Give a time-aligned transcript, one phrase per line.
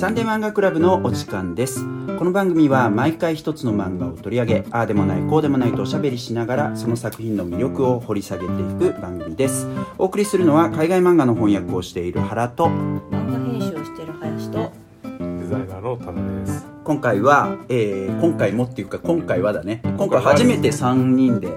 [0.00, 1.84] サンデー漫画クラブのお時間です。
[2.16, 9.68] この番組は毎回一つの漫画を取り上げああでもないこうでもないとおしゃべりしながらその作品の魅力を掘り下げていく番組です。
[9.98, 14.72] お送りするのは海外漫画の翻訳をしている原と漫画編集をしている林と
[15.18, 16.66] デザイナーの田辺です。
[16.82, 19.82] 今回は、えー今回もっていうか今回はだね。
[19.98, 21.48] 今回初めて3人で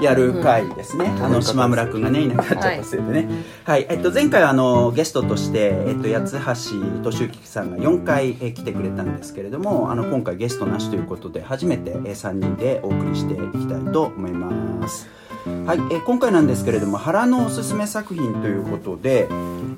[0.00, 3.02] やる回ですね、あの島村君がねいなくなっちゃったせい。
[3.02, 3.28] でね。
[3.64, 19.26] はい、えっと、前回はあのゲストとして、えっと、八橋俊之さんが4回、えー来てくれたんですけれどもあの今回ゲストなしということで初めて、えー3人でお送りしていきたいと思いますはい、えー今回なんですけれども原のおすすめ作品ということで、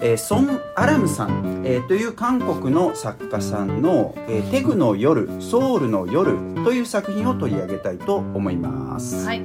[0.01, 9.27] えーソン・アラムさん、えーという韓国の作家さんの「えーテグの夜ソウルの夜」という作品を取り上げたいと思います。
[9.27, 9.43] はい。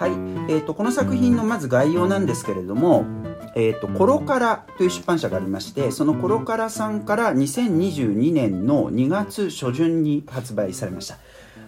[0.00, 3.04] はい、えー、とこの作品のまず概要なんですけれども
[3.54, 11.18] 「えー、とコロカラ」という出版社がありましてそのコロカラさんから2022年の2月初旬に発売されました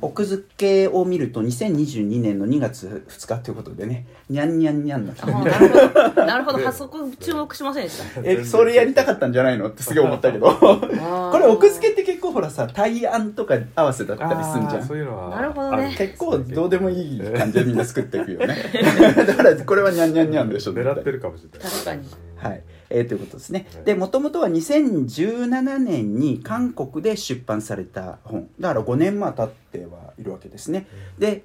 [0.03, 4.07] 奥付けを見ると2022年の2月2日ということでね。
[4.29, 6.27] にゃんにゃんにゃんだったあなるほど。
[6.27, 6.65] なるほど。
[6.65, 8.21] はそこ注目しませんでした。
[8.25, 10.53] えそれやりたかったんじゃないのってすげえ思ったけど。
[10.53, 14.83] これ奥付けって結構ほらさ対案とか合わせだったりすんじゃん。
[14.83, 15.37] あーそういうのは。
[15.37, 15.95] なるほどね。
[15.97, 18.57] 結構どうでもいい感じでみんな作っていくよね。
[19.25, 21.71] だからこれはにゃんにゃんにゃんでしょ狙ってるかもしれない。
[21.71, 22.09] 確かに。
[22.43, 22.63] はい、
[22.95, 23.67] えーということですね。
[23.85, 28.49] で、もともとは2017年に韓国で出版された本。
[28.61, 30.87] だから5年まあ経ってはいるわけですね。
[31.19, 31.45] で、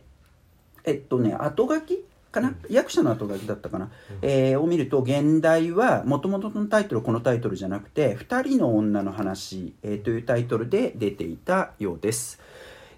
[0.84, 12.40] えっとね、後書きかな、役者の後書きだったかな、えーを見ると、現代は、もともとのタイトルこのタイトルじゃなくて、二人の女の話、えーというタイトルで出ていたようです。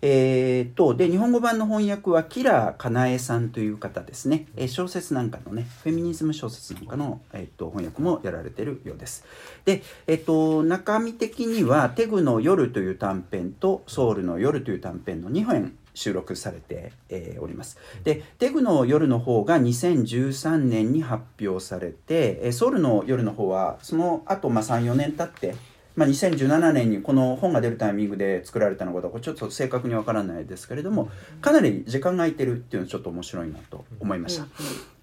[0.02, 9.25] えー、とで日本語版の翻訳はキラーかなえさんという方ですね、えー小説なんかのねフェミニズム小説なんかの、えー、と翻訳もやられてるようです。
[9.66, 16.94] で、えー、と中身的には「テグの夜」という短編と「ソウルの夜」という短編の2編収録されて、
[17.41, 17.78] おります。
[18.03, 25.57] で「テグの夜」の方が2013年に発表されて、ソウルの夜の方はその後、まあ34年経って
[26.00, 31.10] まあ、2017年にこの本が出るタイミングで作られたのかどうかちょっと正確にわからないですけれども
[31.42, 34.46] かなり時間が空いてるっていうのはちょっと面白いなと思いました。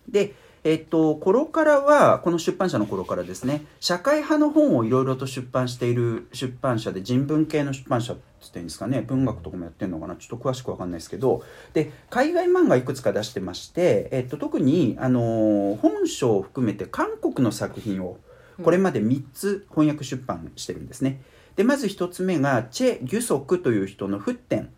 [0.09, 0.33] で
[0.65, 18.19] えっと、コロカラはこの出版社の頃からですね社会派の本をいろいろと出版している出版社で人文系の出版社って言っていいんですかね文学とかもやってるのかなちょっと詳しくわかんないですけどで海外漫画いくつか出してまして、えっと、特にあの本書を含めて韓国の作品を
[18.63, 21.21] これまで3つ翻訳出版してるんですね。
[21.57, 24.69] でまず1つ目がチェ・ギュソクという人の「沸点」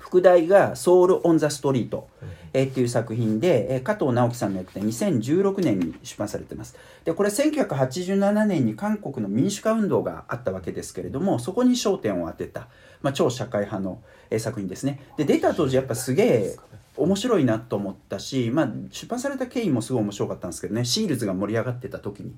[0.00, 2.08] 副題が「ソウル・オン・ザ・ストリート」
[2.54, 6.76] えーっていう作品で、えー加藤直樹さんの役で2016年に出版されてます。
[7.04, 12.68] でこれ1987年に韓国の民主化運動があったわけですけれどもそこに焦点を当てた、
[13.00, 15.00] まあ、超社会派の、えー作品ですね。
[15.16, 16.56] で出た当時やっぱすげえ
[17.02, 20.84] 面白いなと思ったし、まあ、出版された経緯もすごい面白かったんですけどね。
[20.84, 22.34] シールズが盛り上がってた時に。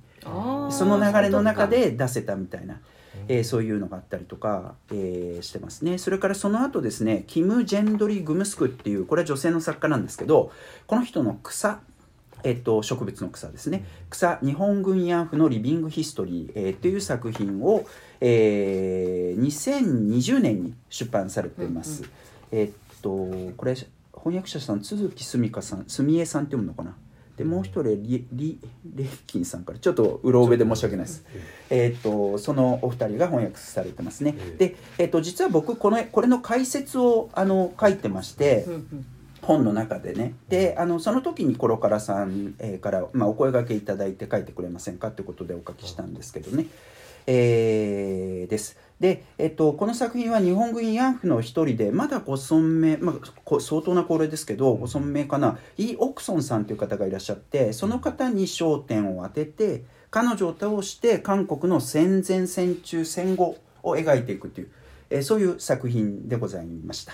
[0.70, 2.80] その流れの中で出せたみたいな、
[3.28, 5.98] えーそういうのがあったりとか、えーしてますね。
[5.98, 10.50] それからその後ですねキム・ジェンドリ・グムスクっていうこれは女性の作家なんですけど
[10.86, 11.80] この人の草
[12.46, 13.86] えっと、植物の草ですね。
[14.10, 17.86] 草日本軍慰安婦のリビングヒストリー、えーという作品を、
[18.20, 22.04] えー2020年に出版されています、
[22.52, 23.74] えっとこれ
[24.24, 26.96] 翻訳者さん都築すみかさんすみえさんって読むのかな？
[27.36, 28.58] でもう一人リリ
[28.94, 31.24] レイキンさんからちょっとうろ覚えで申し訳ないです。
[31.68, 34.36] えー、とそのお二人が翻訳されてますね。
[34.56, 38.66] で、えー、と実は僕このこれの解説をあの書いてまして、
[39.42, 40.34] 本の中でね。
[40.48, 46.66] であのその時にコロカラさん、えーから、まあ、お声掛けいただいて書いてくれませんかということでお書きしたんですけどね、
[47.26, 64.70] えーですで、えっと、この作品は日本軍慰安婦の一人でまだご存命、まあ、相当な高齢ですけどご存命かなイ・オクソンさんという方がいらっしゃってその方に焦点を当てて彼女を倒して韓国の戦前戦中戦後を描いていくという、
[65.10, 67.12] えそういう作品でございました。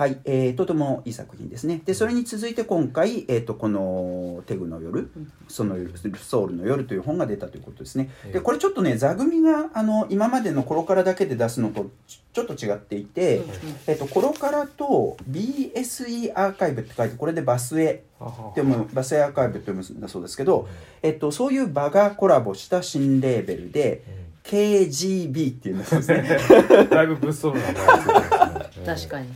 [0.00, 1.82] はい、えーとてもいい作品ですね。
[1.84, 5.10] で、それに続いて今回、えー、とこの「テグの夜」
[5.46, 5.76] その
[6.16, 8.08] ソウルの夜という本が出たということですね。
[8.32, 13.42] で、これちょっとね、座組があの今までのコロカラだけで出すのとちちょっと違っていて、
[13.86, 17.94] えっと、コロカラと BSE アーカイブって書いて、これでバスエっ
[18.54, 20.66] て読む、バスエアーカイブって読むんだそうですけど、
[21.02, 24.02] えっと、そういう場がコラボした新レーベルで、
[24.44, 26.38] KGB っていうんですね。
[26.90, 28.70] だいぶ物騒なね。
[28.86, 29.28] 確かに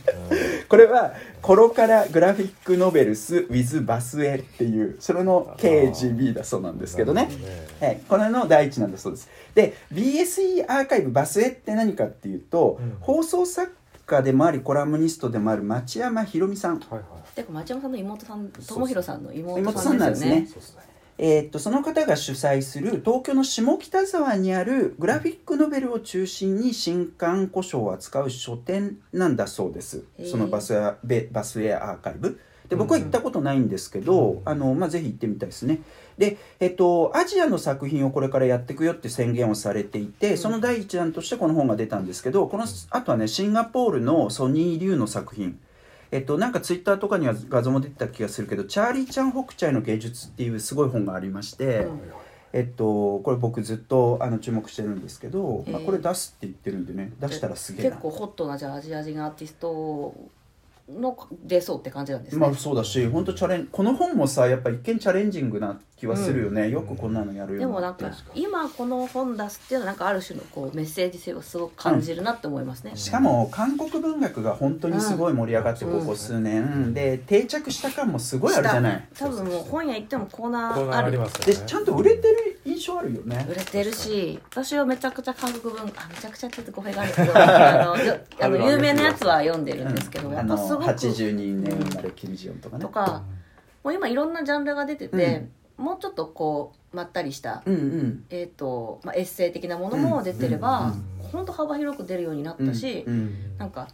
[0.67, 7.23] これはコロカラグラフィックノベルス with バスエっていうそれの KGB だそうなんですけどね。
[7.23, 7.67] なるほどね。
[7.79, 9.29] はい、これの第一なんだそうです。
[9.53, 12.97] で BSE アーカイブバスエって何かっていうと、うん。
[12.99, 13.75] 放送作
[14.05, 16.79] 家でもありコラムニストでもある町山ひろみさん。
[16.79, 17.01] はいはい。
[17.35, 20.29] てか町山さんの妹さん友弘さんの妹妹ささんんなんですすね。
[20.29, 20.47] でよね。
[20.47, 30.03] そうですねえーっとその方が主催する東京の下北沢にあるグラフィックノベルを中心に新刊古書を扱う書店なんだそうです。
[30.29, 32.39] そのバスエベバスエアーカイブ。
[32.69, 34.41] で僕は行ったことないんですけど、うん。
[34.45, 35.81] あのまあ、ぜひ行ってみたいですね。
[36.17, 40.37] で、えっと、アジアの作品をこれからやっていくよって宣言をされていて、うん。
[40.37, 45.59] その第一弾としてこの本が出たんですけどこのあとはねシンガポールのソニー・リュウの作品
[46.15, 51.99] えっと、なんかツイッターとかには画像も出てた気がするけど「チャーリーちゃん北斎の芸術」っていうすごい本がありまして、うん。
[52.53, 57.97] えっと、これ僕ずっとあの注目してるんですけど、まあ、これ出すって言ってるんでね出したらすげえな。
[57.97, 60.15] 結構ホットなじゃあアジア人アーティスト
[60.89, 79.07] の出そうって感じなんですね、まあそうだし本当チャレンこの本もさやっぱ一見チャレンジングな気はするよね、よくこんなのやるよでもなんか今この本出すっていうのはなんかある種のこうメッセージ性をすごく感じるなって思いますね、しかも韓国文学が本当にすごい盛り上がってうんここ数年、で定着した感もすごいあるじゃない。
[79.17, 81.61] 多分もう本屋行ってもコーナコーありーあるますよね。
[81.61, 83.45] でちゃんと売れてる印象あるよね。
[83.49, 92.81] 売れてるし私はめちゃくちゃ韓国文あめちゃくちゃって言うと語弊があるけど あのよあの有名なやつは読んでるんですけど、やあのっぱすごく82年生まれキム・ジヨンとかね。
[92.81, 93.23] とか
[93.83, 95.47] もう今いろんなジャンルが出てて、
[95.77, 98.25] もうちょっとこうまったりした、うんうん。
[98.29, 101.29] えーとまあ、エッセイ的なものも出てれば、うん。
[101.31, 103.57] ほんと幅広く出るようになったし、うんうん。
[103.57, 103.87] なんか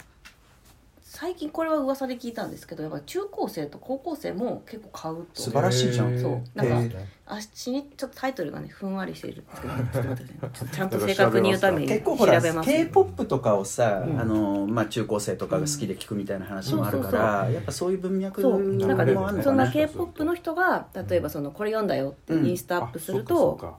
[1.21, 5.39] 最近これは噂で聞いたんですけどやっぱ中高生と高校生も結構買うと。
[5.39, 6.19] 素晴らしいじゃん。
[6.19, 6.41] そう。
[6.55, 7.05] なんかへー。
[7.27, 12.65] あしにちょっとタイトルがねふんわりしているんですけどちょっと待ってくださいねちゃんと正確に言うために調結構ほらべます。
[12.71, 14.19] K p o p とかをさ、うん。
[14.19, 18.59] あのまあ、中高生とかが好きで聞くみたいな話もあるから、やっぱそういう文脈そう。
[18.59, 18.95] もな。
[18.95, 23.77] んかねあるのそんなかな k p o p の人が例えばそのこれ読んだよってうんインスタアップすると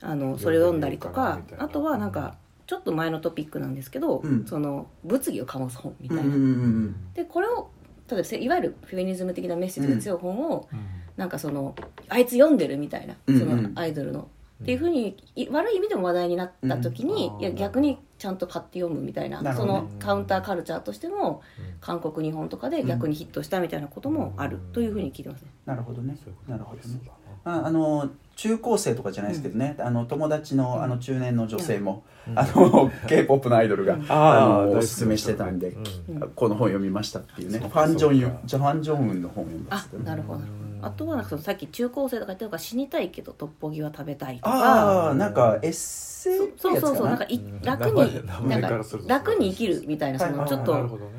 [0.00, 2.34] あのそれを読んだりとかあとはなんか
[2.68, 4.46] ちょっと前のトピックなんですけど、うん。
[4.46, 7.70] その物議を醸す本みたいな、うんうんうんでこれを
[8.08, 10.78] 例えばせいわゆるフェミニズム的なメッセージが強い本を、うん。
[11.16, 11.74] なんかその
[12.10, 13.40] あいつ読んでるみたいなうんうん。
[13.40, 14.28] そのアイドルの、
[14.62, 17.40] っていうふうにい悪い意味でも話題になった時に、うん。
[17.40, 19.50] いや逆にちゃんと買って読むみたいなね。
[19.54, 21.40] のカウンターカルチャーとしても
[21.80, 25.48] 韓国日本とかで逆にヒットしたみたいなこともあるというふうに聞いてますね。
[25.64, 26.18] なるほどね。
[26.22, 27.00] そういうことなるほどね
[27.44, 32.38] ああの中高生とかじゃないですけどね、あの友達のあの中年の女性も、うん。
[32.38, 35.70] あの k p o p のアイドルが、あの大好きおすすめしてたんで、
[36.08, 36.22] うん。
[36.22, 37.58] うんこの本読みましたっていうね。
[37.58, 38.40] ファン・ジョンユそうか。
[38.44, 40.04] ジョファン・ジョンウンの本を読みまあしたね。
[40.04, 40.40] なるほど。
[40.40, 44.50] なるほどあとはなんかそのさっき中高生とか言ってるから死にたいけどトッポギは食べたいとか。
[44.52, 47.14] ああなんかエッセイそうそうそうな。
[47.16, 47.60] んかいうん。
[47.62, 50.40] 楽になんか楽に生きるみたいなそはいはい。
[50.42, 51.10] はいのちょっとなるほどね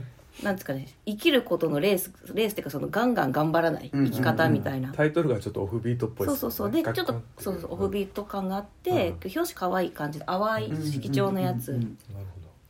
[0.44, 4.94] なんですかね生きることのレースレースっていうかそのガンガン頑張らない生き方みたいな。
[4.94, 6.72] タイトルがちょっとオフビートっぽいそうそうそう。
[6.72, 8.96] でちょっとそうそうオフビーート感があって、うん。
[8.96, 11.88] 表紙可愛い感じで淡い色調のやつ、なる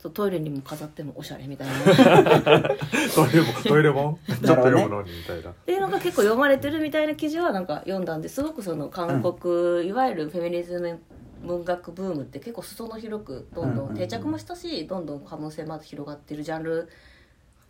[0.00, 1.74] そうトイレにも飾ってもおしゃれみたいな。
[1.74, 1.78] っ
[3.14, 4.18] ほどトイレもトイレも？
[4.26, 5.50] ちょっと読むのにみたいな。
[5.50, 10.98] ていうのが結構読まれてるみたいな記事はなんか読んだんですごくその韓国、いわゆるフェミニズム
[11.42, 16.88] 文学ブームって結構裾野広くどんどん定着もしたし、どんどん可能性まだ広がってるジャンル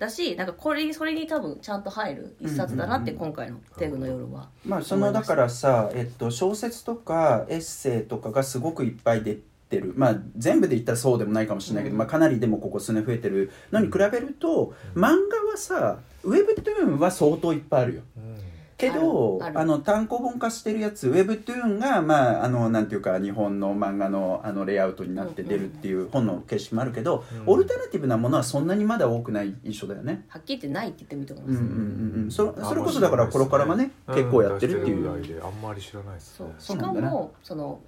[0.00, 9.38] だしなんかこれにそれに多分ちゃんと入る一冊だなってうん今回の「テグの夜は」まあそのだからさ、えっと、小説とかエッセイとかがすごくいっぱい出
[9.68, 9.92] てる。
[9.94, 11.98] まあ全部で言ったらそうでもないかもしれないけど、うん。
[11.98, 13.50] まあ、かなりでもここ数年増えてる。
[13.70, 18.02] のに比べると、漫画はさウェブトゥーンは相当いっぱいあるよ。
[18.16, 18.49] うん
[18.80, 27.52] けどあの単行本化してるやつウェブトゥーンがまああのなんていうか日本の漫画のあのレイアウトになって出るっていう本の形式もあるけど、うん。
[27.52, 30.24] オルタナティブなものはそんなにまだ多くない印象だよね。
[30.28, 32.48] はっきり言ってないって言ってもいいと思いうんうんます、うん。
[32.48, 36.12] うんそそれこそだからこれからもね、うん結構やってるっていう、出してぐらいであんまり知らな。
[36.12, 37.80] いですねそうしかもその、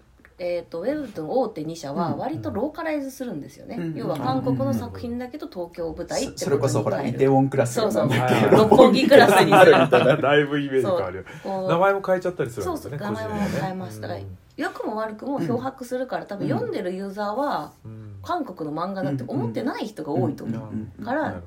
[0.45, 3.95] えー、とウェブトゥーン大手2社は割とローカライズするんですよね、うん。
[3.95, 8.11] 要は韓国の作品だけど東京舞台ってそそれこそほらイテウォンクラスそうそう
[8.51, 9.71] 六本木クラスにある。
[9.71, 12.99] みたいなだいぶイメージ変わる名前も変えちゃったりするんですよねそうそう。
[12.99, 14.21] 名前も変えますだから
[14.57, 18.17] 良くも悪くも漂白するから多分読んでるユーザーはうん。
[18.25, 21.05] 韓国の漫画だって思ってない人が多いと思う、うん。
[21.05, 21.41] から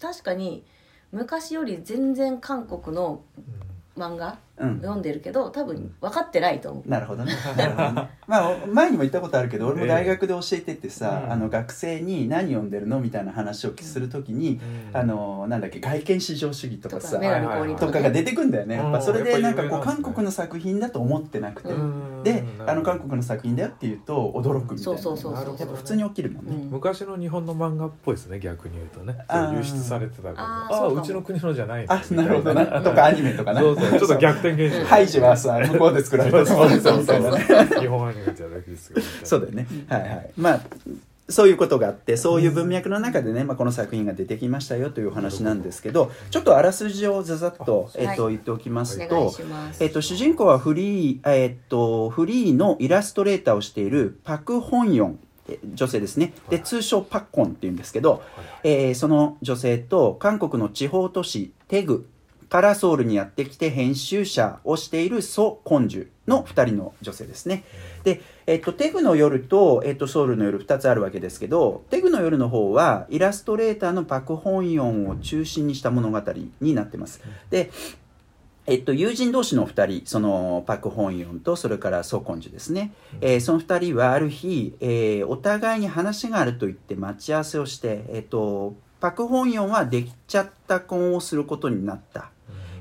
[0.00, 0.64] 確かに
[1.10, 3.72] 昔より全然韓国のうん。
[3.94, 4.76] 漫画うん。
[4.76, 6.88] 読んでるけど多分分かってないと思う。
[6.88, 7.32] なるほどね。
[7.56, 8.08] なるほどね。
[8.26, 11.32] まあ前にも言ったことあるけど俺も大学で教えててさ、ええ。
[11.32, 14.60] あの学生に何読んでるのみたいな話をするときに、
[14.92, 14.96] うん。
[14.96, 18.76] あのなんだっけ外見至上主義とかさとかメガネ降臨とかが出てくんだよね。
[18.76, 22.22] やっぱそれでなんかこう韓国の作品だと思ってなくて、うん。
[22.22, 24.82] であの韓国の作品だよって言うと驚くみたいな。
[24.82, 25.56] そうそうそうそう。
[25.58, 26.52] やっぱ普通に起きるもんね。
[26.54, 26.70] うん。
[26.70, 29.16] 昔の日本の漫画っぽいですね逆に言うとね。
[29.28, 31.02] あ輸出されてたからあああうかも。
[31.02, 31.92] うちの国のじゃないの。
[31.92, 32.80] あなるほどな。
[32.80, 33.60] とかアニメとかな。
[33.60, 33.90] そうそう。
[33.98, 36.46] ちょっと逆転現象ハイジはさ向こうで作られた。
[36.46, 37.00] そうそう。
[37.80, 39.66] 日本アニメじゃなくですよそうだよね。
[39.88, 40.30] はいはい。
[40.36, 40.60] まあ
[41.28, 49.32] そういうことがあってそういう文脈の中でね、まあ、この作品が出てきましたよというお話なんですけどちょっとあらすじをざざっと,、えっと言っておきますと
[49.80, 55.18] えっと、主人公はフリー、えっと、フリーのイラストレーターをしているパク・ホンヨン
[55.48, 56.32] え女性ですね。
[56.50, 58.22] で通称パッコンっていうんですけど、
[58.62, 62.06] えーその女性と韓国の地方都市テグ
[62.52, 67.64] からソウルにやってきて編集者をしているソ・コンジュの2人の女性ですね。
[68.04, 76.20] で、えっと、テグの夜と、えっと、ソウルの夜2つあるわけですけどテグの夜の方はイラストレーターのパク・ホンヨンを中心にした物語
[76.60, 77.22] になってます。
[77.48, 77.70] で
[78.66, 82.92] えっと、友人同士の2人そのパク・ホンヨンとそれからソ・コンジュですね、
[83.22, 92.30] えーその2人はある日、えーお互いに話があると言って待ち合わせをして、えっと、パク・ホンヨンはできちゃった婚をすることになった、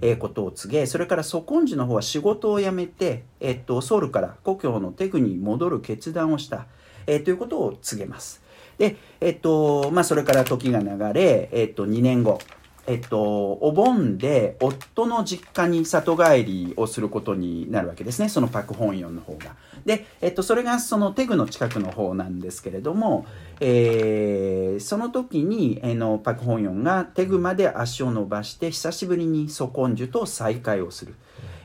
[0.01, 6.65] えーことを告げそれからソ・コンジの方は仕事を辞めて、えっと、ソウルから故郷のテグに戻る決断をした、
[7.07, 8.41] えーということを告げます
[8.77, 12.39] で、えっとまあ、それから時が流れ、えっと、2年後
[12.87, 19.55] えっと、お盆で夫の実家に里帰りをすることになるわけですねそのパク・ホンヨンの方が。
[19.85, 23.25] で、えっと、それがそのテグの近くの方なんですけれども、
[23.59, 31.15] えーその時に、えのパク・ホンヨンがテグまで足を伸ばして久しぶりにソコンジュと再会をする。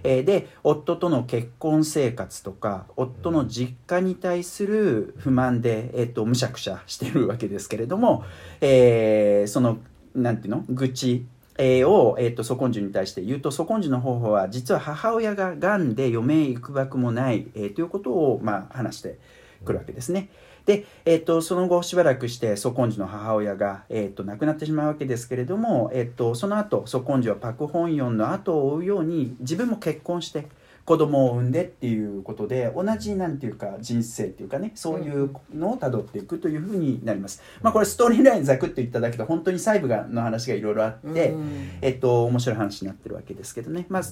[0.03, 8.25] えーで夫との結婚生活とか夫の実家に対する不満で、えー、とむしゃくしゃしてるわけですけれども、
[8.61, 9.79] えーその
[10.15, 10.65] なんていうの？
[10.69, 11.27] 愚痴、
[11.59, 19.19] を、えー、とソ根樹に対して言うとソ根樹の方法は実は母親ががんで余命いくばくもない、えーということを、まあ、話して
[19.65, 20.29] くるわけですね。
[20.67, 30.49] で、えー、とその後しばらくしてソ根樹の母親が、えー、と亡くなってしまうわけですけれども、えー、とその後ソ根樹はパク・ホンヨンの後を追うように自分も結婚して
[30.87, 37.43] 子供を産んでっていうことで同じなんていうか人生っていうかねそういうのをたどっていくというふうになります。
[37.61, 41.79] まあ、これストーリーラインざくっと言っただけで本当に細部がの話がいろいろあって、うん。
[41.83, 44.03] えっと、面白い話になってるわけですけどね、まあ、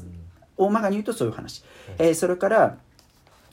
[0.56, 1.64] 大まかに言うとそういう話、
[1.98, 2.78] えーそれから、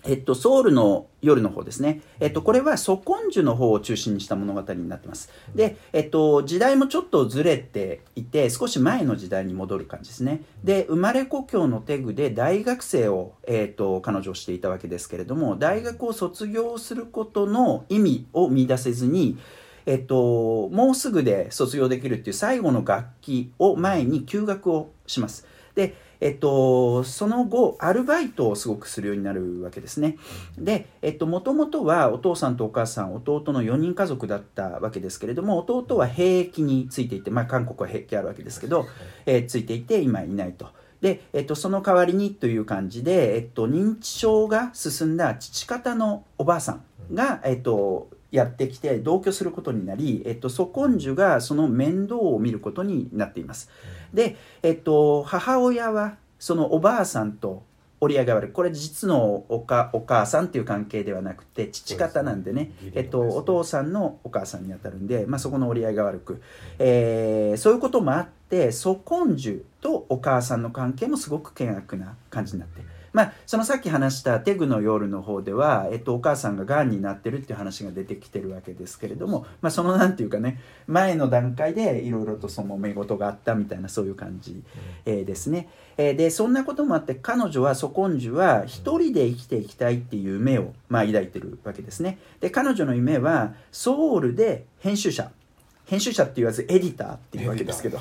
[0.03, 5.29] えっと、ソウルの夜の方ですね、えっと、これはソコンジュの方を中心にした物語になってます。
[5.53, 10.41] で、えっと、時代もちょっとずれていて少し前の時代に戻る感じですね。
[10.63, 19.37] で生まれ故郷のテグで大学生を、えっと、彼女をしていたわけですけれども大学を卒業することの意味を見出せずに
[19.85, 25.47] えっと、もうすぐで卒業できるっていう最後の楽器を前に休学をします。
[25.75, 30.17] で、えっと、その後、アルバイトをすごくするようになるわけですね。
[30.57, 38.85] で、えっと、もともとはお父さんとお母さん、弟の4人家族だったわけですけれども、弟は兵役についていて、まあ、韓国は兵役あるわけですけど、
[39.25, 40.67] えーついていて、今いないと。
[41.01, 53.69] で、えっと、その代わりにという感じで、えっと、認知症が進んだ父方のおばあさんが、えっと、やってきて同居することになり、えっと、ソコンジュがその面倒を見ることになっています。
[54.13, 57.63] で、えっと、母親はそのおばあさんと
[58.01, 58.51] 折り合いが悪い。
[58.51, 62.71] これ実のおかお母さんっていう関係ではなくて父方なんでね。
[62.81, 62.91] ね。
[62.95, 66.41] えっと、お父さんのお母さんにあたるんで、まあ、そこの折り合いが悪く、
[66.79, 72.81] えーそういうこともあってソコンジュとお母さんの関係もすごく険悪な感じになって
[73.13, 84.63] まあ、そのさっき話したテグの夜の方では、えっと、お母さんががんになってるっていう話が出てきてるわけですけれども、まあ、そのなんていうかね前の段階でいろいろとその揉め事があったみたいなそういう感じ、
[85.05, 92.19] えーですね、えーでそんなこともあって彼女はソコンジュは一人で生きていきたいっていう夢を、まあ、抱いてるわけですね。
[92.39, 95.31] で彼女の夢はソウルで編集者
[95.91, 97.99] 編集者って言わずエディターっていうわけですけど。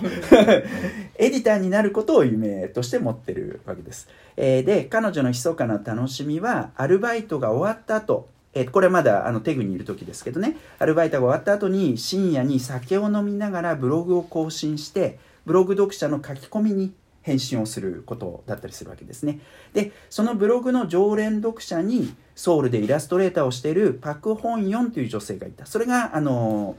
[1.19, 1.59] エディター。
[1.59, 8.29] になることを夢として持ってるわけです、えーで彼女の密かな楽しみはアルバイトが終わった後。
[8.55, 10.57] えーこれまだあのテグにいる時ですけどね。
[10.79, 16.93] アルバイトが終わった後に深夜に酒を飲みながらブログを更新してブログ読者の書き込みに
[17.23, 19.41] 返信をすることだったりするわけですね。
[19.75, 26.77] でそのブログの常連読者にソウルでイラストレーターをしているパク・ホンヨンという女性がいたそれがあの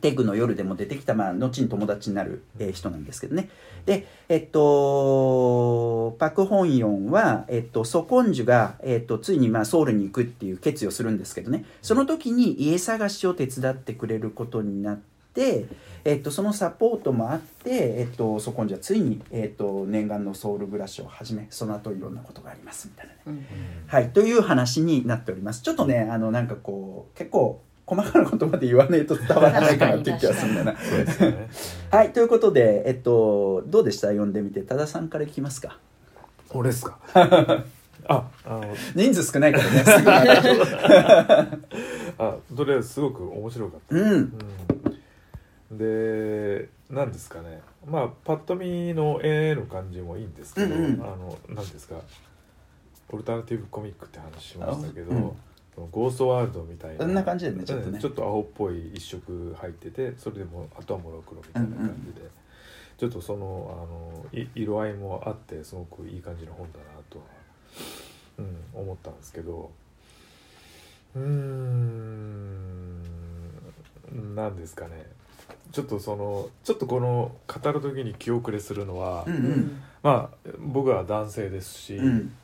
[0.00, 3.48] テグの夜でも出てきた、まあ、後に友達になる、えー人なんですけどね。
[3.86, 15.00] で、えっと、パク・ホンヨンは、えっと、ソコンジュが、えっと、ついに、まあ、ソウルに行くっていう決意をするんですけどね、その時に家探しを手伝ってくれることになっ
[15.34, 15.66] て、
[16.04, 23.20] えっと、そのサポートもあって、えっと、ソコンジュはついに、えっと、念願のソウル暮らしを始め、その後いろんなことがありますみたいなね。
[23.26, 23.46] うん
[23.86, 25.62] はい、という話になっております。
[25.62, 30.72] ちょっとね、あの、なんかこう、結構、細かなことまで言わないと伝わらないかなっていう気がするんだよな。
[30.72, 30.78] ね
[31.90, 34.08] はい、ということで、えっと、どうでした？
[34.08, 35.78] 読んでみて、多田さんからいきますか？
[36.50, 36.98] 俺ですか？
[38.06, 40.22] ああの人数少ないからね、すぐな
[42.18, 43.96] あそれすごく面白かった。
[43.96, 44.38] うん、
[45.70, 47.62] うん、で何ですかね。
[47.86, 51.00] まあパッと見の絵の感じもいいんですけど、うんうん。
[51.02, 51.96] あの何ですか？
[53.10, 55.32] オルタナティブコミックって話しましたけど、あうん
[55.90, 57.04] ゴーストワールドみたいな。
[57.04, 57.92] そんな感じだよねちょっとね。
[57.94, 62.28] うんちょっと青っぽい一色入っててそれでもあとはモノクロみたいな感じで、
[62.98, 67.24] ちょっとそのあのい色合いもあってすごくいい感じの本だなとは、
[68.38, 69.70] うん、思ったんですけど。
[71.16, 73.02] うーん
[74.34, 75.06] なんですかね。
[75.70, 79.82] ちょっとそのちょっとこの語る時に気遅れするのは、うんうん。
[80.02, 82.34] まあ僕は男性ですし、うん。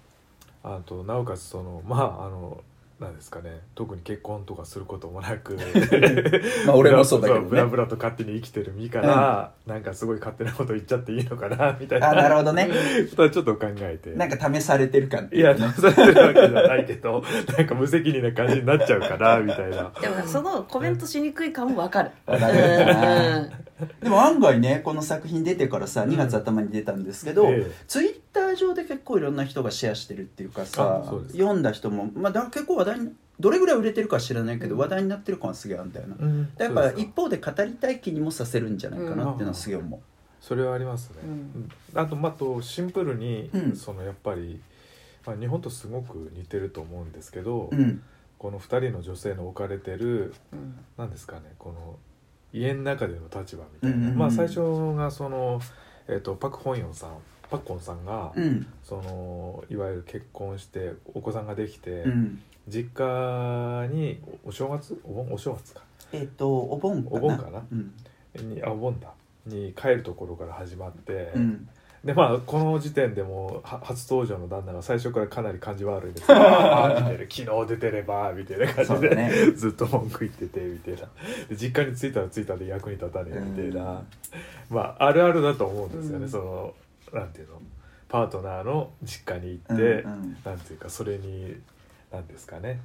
[0.63, 2.63] あとなおかつそのまああの
[3.01, 3.61] なんですかね。
[3.75, 5.57] 特に結婚とかすることもなく。
[6.67, 7.47] まあ俺もそうだけどね。
[7.49, 12.11] ブラブラと勝手に生きてる身から、なんかすごい勝手なこと言っちゃっていいのかなみたいな。
[12.11, 12.69] あ、なるほどね。
[13.09, 14.11] ちょっと考えて。
[14.11, 17.23] なんか試されてる感っていやいうかねそれてるわけじゃないけど
[17.57, 19.91] なんか無責任な感じになっちゃうかなみたいな。
[20.01, 22.11] でもそのコメントしにくい感もわかる。
[22.27, 23.39] わかるな。
[23.39, 23.70] うん
[24.03, 27.73] でも案外ねこの作品出てからさ2月頭に出たんですけど、ええ。
[27.87, 36.39] ツイッター上で結構いろんな人がシェアしてるっていうかさ読んだ人も、まあ、だ結構話題にどれぐらい売れてるかは知らないけど話題になってる感はすげえあるんだよな、うん。
[36.41, 37.01] やっぱそうですか。
[37.01, 40.03] 一方で語りたい気にもさせるんじゃないかなっていうのはすげえ思
[40.41, 41.31] それはありますね、うん。
[41.31, 43.77] うんあとまああとシンプルに、うん。
[43.77, 44.61] そのやっぱり、
[45.27, 48.03] まあ、日本とすごく似てると思うんですけど、ううん。
[48.39, 50.79] この2人の女性の置かれてるうん。
[50.99, 51.99] なんですかねこの
[52.53, 54.61] 家の中での立場みたいな、まあ最初
[54.97, 55.61] がその、
[56.09, 57.11] えっとパク・ホンヨンさん
[57.51, 58.67] パクコンさんが、うん。
[58.85, 62.43] そのいわゆる結婚してお子さんができて、うん。
[62.69, 65.01] 実家におお正月？
[65.05, 65.33] お盆？
[65.33, 65.83] お正月か。
[66.13, 67.17] えっ、とお盆かな。
[67.17, 67.63] お盆かな？
[67.73, 67.93] うん。
[68.55, 69.13] にあお盆だ。
[69.47, 71.69] に帰るところから始まって、うん
[72.05, 76.25] でまあこの時点でも初登場の旦那が最初からかなり感じ悪いです。
[76.33, 77.29] 見てる。
[77.31, 79.31] 昨日出てればみたいな感じで、ね。
[79.55, 81.01] ずっと文句言っててみたいな。
[81.49, 84.03] で実家に着いたら着いたで役に立たねえみたいな、
[84.71, 86.31] まああるあるだと思うんですよね、うん。
[86.31, 86.75] その
[87.13, 87.61] なんていうの？
[88.09, 90.37] パートナーの実家に行って、うんうん。
[90.43, 91.55] なんていうかそれに
[92.11, 92.81] なんですかね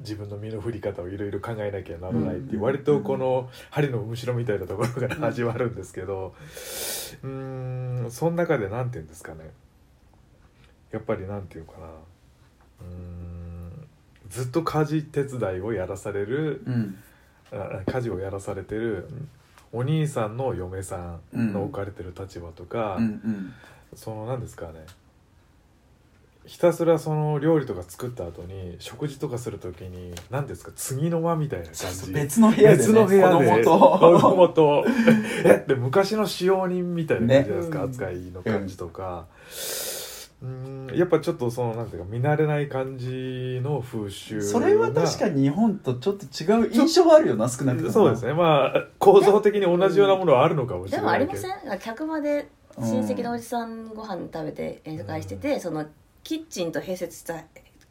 [0.00, 6.34] 自分の身の振り方をいろいろ考えなきゃならないって割とこの針のむしろみたいなところから始まるんですけど
[7.22, 9.50] うーんその中でなんていうんですかね。
[10.90, 11.86] やっぱりなんていうかな。
[11.86, 13.88] うーん
[14.28, 16.96] ずっと家事手伝いをやらされるうん。
[17.52, 19.08] あ家事をやらされてる
[19.72, 23.52] お兄さんの嫁さんの置かれてる立場とか、うんうん。
[23.94, 24.86] その何ですかね
[26.44, 32.12] ひたすらその料理とか作った後に食事とかする時に何ですか次の間みたいな感じ。
[32.12, 33.64] 別の部屋で、ね、別の部屋で。
[33.64, 33.98] 子供と。
[33.98, 34.84] 子供と。
[35.46, 39.26] えって昔の使用人みたいな感じじゃないですか、ね扱いの感じとか、
[40.42, 47.92] うんやっぱちょっとそのなんていうか見慣れない感じの風習がそれは確かに日本とちょっと違う印象はあるよな少なくとも。
[47.92, 48.32] そうですね。
[48.32, 55.86] まあ構造的に同じようなものはあるのかもしでれもありまないけどせん客間で親戚のおじさんご飯食べて宴会してて、その
[56.24, 57.34] キッチンと併設した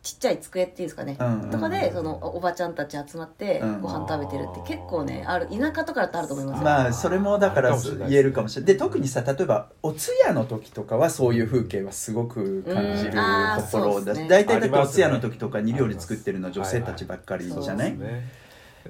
[0.04, 3.82] ちっちゃい机っていうんですかね、うんとかでそのおおばちゃんたち集まってうん。
[3.82, 7.78] ご飯食べてるって結構ねある田舎とかだとあると思いますよ、まあそれもだから
[8.10, 8.74] 言えるかもしれない。
[8.74, 14.28] で特にさ例えばお通夜の時とかはそういう風景はすごく感じるところだしそうですね。
[14.28, 17.96] 大体だってお通夜の時とかに料理作ってるのは女性たちばっかりじゃない？
[17.96, 17.98] で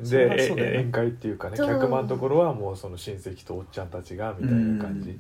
[0.06, 0.32] すね。
[0.78, 5.20] 宴会っていうかね客間のところはもうその親戚とおっちゃんたちがみたいな感じ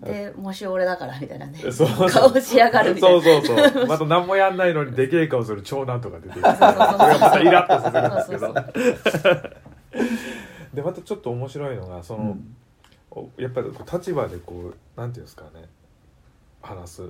[0.00, 1.58] でもし俺だからみたいなね。
[1.58, 3.22] そうそう顔しやがるみたいな。
[3.22, 3.86] そうそうそう。
[3.86, 6.40] また何もやんないのにでけえ顔する長男とか出てきて。
[6.40, 8.54] それそうそうそうがまたイラッとさせるんですけそう。
[8.54, 9.50] ど
[10.74, 12.36] でまたちょっと面白いのがその、
[13.10, 15.68] おやっぱりこう立場でこうなんていうんですかね。
[16.62, 17.02] 話す。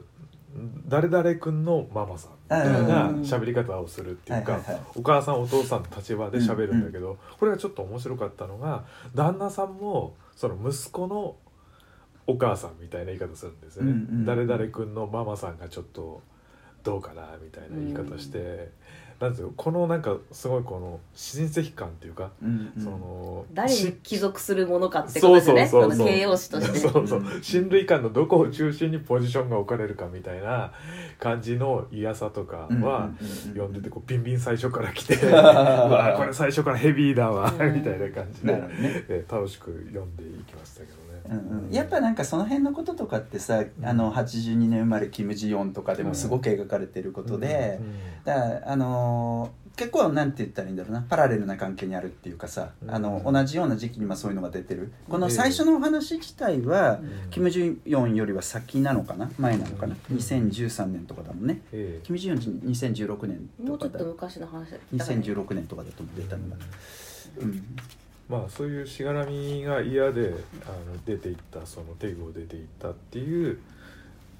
[0.86, 3.20] 誰々君のママさんみたいなうん。
[3.20, 4.82] 喋り方をするっていうか、はいはいはい。
[4.96, 11.36] お母さんお父さんの立場で喋るんだけど、これがちょっと面白かったのが旦那さんもその息子の
[12.28, 16.20] お母さんみたいな言い方するんですよね、うんうん誰々君のママさんがちょっと
[16.84, 18.70] どうかなみたいな言い方して、
[19.20, 22.82] なんですよこのなんかすごいこの親戚感っていうか、うんうん。
[22.82, 25.66] その誰しに帰属するものかってことですよね。
[25.66, 26.04] そうそうそうそう。
[26.04, 26.78] この形容詞として。
[26.88, 27.22] そうそう。
[27.42, 30.72] 親類間のどこを中心にポジションが置かれるかみたいな
[31.18, 33.08] 感じの嫌さとかはうんうんうん
[33.48, 37.74] 読んでてこうビンビン最初から来て これ最初からヘビーだわうん。
[37.74, 38.68] みたいな感じでね。
[39.08, 41.07] えー楽しく読んでいきましたけどね。
[41.30, 47.78] うんうんやっぱなんかその辺のこととかってさあの82年生まれキム・ジヨンとかでもすごく描かれてることで、
[48.24, 52.90] だからあのー結構なんて言ったらいいんだろうなパラレルな関係にあるっていうかさ、うん。
[52.92, 54.92] あの同じような時期にまあそういうのが出てる。
[55.08, 57.30] この最初のお話自体は、うん。
[57.30, 60.16] キム・ジヨンよりは先なのかな前なのかな、うん。
[60.16, 61.60] 2013年とかだもんね。
[61.72, 62.04] ええ。
[62.04, 66.56] キム・ジヨン2016年もうちょっととかだ昔の話だったから2016年とかだと思ってたのが、
[67.40, 67.62] うん
[68.28, 70.34] まあそういうしがらみが嫌で
[70.66, 73.58] あの出ていったそのテグを出ていったっていう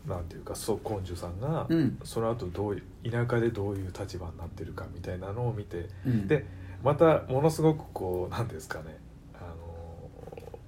[0.07, 1.99] なんていうかソ・コンジュさんが、うん。
[2.03, 6.29] その後どういう田舎でどういう立場になってるかみたいなのを見てうん。
[6.29, 6.47] で
[6.83, 8.97] またものすごくこうなんていうんですかね
[9.35, 10.59] あの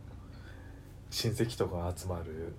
[1.11, 2.53] 親戚とかが集まる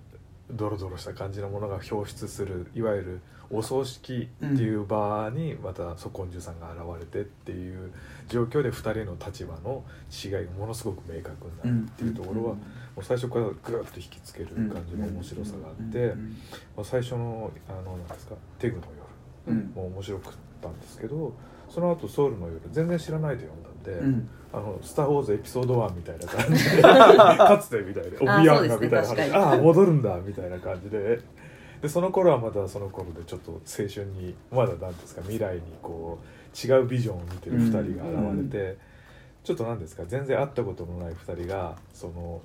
[0.50, 3.20] ドロドロした感じのものが表出するいわゆる
[3.52, 7.92] お葬式っていう場にまたソコンジュさんが現れてっていう
[8.28, 11.36] 状況で2人の立場の違いがものすごく明確
[11.66, 12.58] になるっていうところはも
[12.96, 16.14] う最初からグーッと引きつける感じの面白さがあって
[16.82, 18.82] 最初のあのなんですかテグの
[19.46, 21.34] 夜も面白かったんですけど
[21.68, 31.20] その後ソウルの夜全然知らないで読んだんで、あの「スター・ウォーズ」エピソード1みたいな感じでかつてみたいでオビアンがみたいなそうですねあ戻るんだみたいな感じで
[31.82, 38.78] でその頃はまだその頃でちょっと青春にまだ何ですか未来にこう違うビジョンを見てる2人が現れて、
[39.42, 42.40] ちょっと何ですか全然会ったことのない2人がその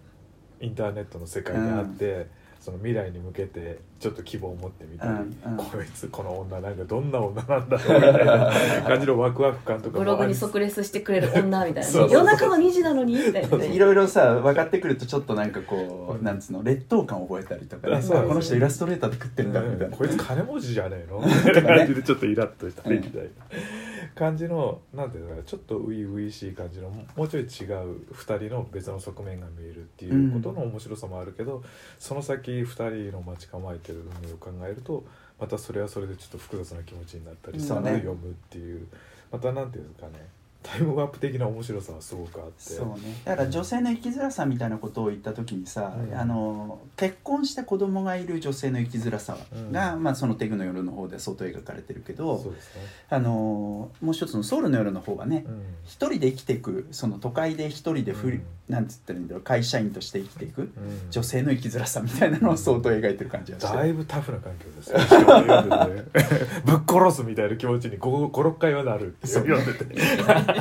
[0.60, 2.28] インターネットの世界で会って、
[2.68, 5.58] その未来に向けてちょっと希望を持ってみたり、うんうん。
[5.58, 8.52] こいつこの女なんかどんな女なんだろうみたいな
[8.86, 11.90] 感じのワクワク感とかブログに即レスしてくれる女みたいな。
[11.90, 12.26] そうそうそう。
[12.26, 13.58] 夜中の2時なのにみたいな。
[13.58, 17.88] でいろいろさ分かってくるとちょっとなんかこう、うんなんつうの劣等感を覚えたりとか。
[17.88, 21.20] ねこの人イラストレーターで食ってんだみたいな、こいつ金持ちじゃねえの？
[21.20, 23.30] みたいな感じでちょっとイラッとしたねうんみたいな
[24.18, 27.48] 感じのなんていうのかなちょっと初々しい感じのもうちょい違う
[28.12, 31.64] 2人の別の側面が見えるっていうことの面白さもあるけど、
[32.00, 35.06] その先2人の待ち構えてる海を考えると
[35.40, 37.92] またそれはそれでちょっと複雑な気持ちになったりするそうね。
[38.00, 38.88] 読むっていう
[39.32, 40.37] またなんていうんですかね
[40.72, 42.74] タイムワープ的な面白さはすごくあって。
[42.74, 43.16] そうね。
[43.24, 46.18] だから女性の生きづらさみたいなことを言った時にさ、うん。
[46.18, 49.38] あの結婚して子供がいる女性の生きづらさ
[49.72, 55.62] が、まあ、そのテグの夜の方で相当描かれてるけどそうですね、あのもう一つのソウルの夜の方はね、うん。
[55.86, 58.44] 一人で生きていくその都会で一人でふり、うん。
[58.68, 60.72] なんつったらいいんだろう会社員として生きていくうん。
[61.10, 63.78] 女性の生きづらさみたいなのを相当描いてる感じがして。
[63.78, 64.98] だいぶタフな環境ですよ。
[66.66, 69.86] ぶっ殺すみたいな気持ちに5、6回はなるって読んでて。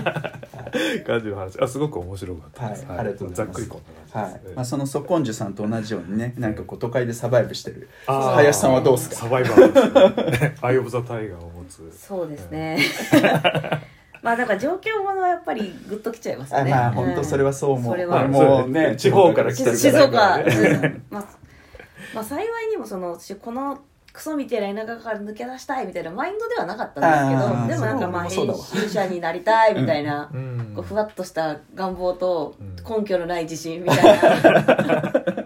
[1.06, 1.60] 感じの話。
[1.60, 2.86] あ、すごく面白かったです。
[2.86, 3.60] はいありがとうございます。
[3.60, 3.80] ざっくりこ
[4.14, 4.48] んなはい感じです。
[4.50, 4.54] ね。
[4.56, 7.88] まあ、そのソコンジュさんと同じようにねなんかこう都会でサバイブしてる。
[8.06, 9.16] 林さんはどうですか？
[9.16, 10.54] サバイバーですね。
[10.60, 11.90] アイ・オブ・ザ・タイガーを持つ。
[11.96, 12.78] そうですね。
[14.22, 16.72] まあだから状況ものはやっぱりグッときちゃいますね。
[16.72, 16.94] あまあうん。
[16.94, 18.16] 本当それはそう思う、それは。
[18.18, 20.52] 俺もね地方から来てる静岡、からね。
[20.52, 21.02] うん。
[21.10, 21.24] まあ、
[22.14, 23.78] まあ幸いにもそのしこの
[24.16, 32.76] クソみたいな田舎から抜け出したいみたいなマインドではなかったんですけどでもなんかまあ編集者になりたいみたいな、うんこうふわっとした願望とうん。
[32.98, 35.45] 根拠のない自信みたいな。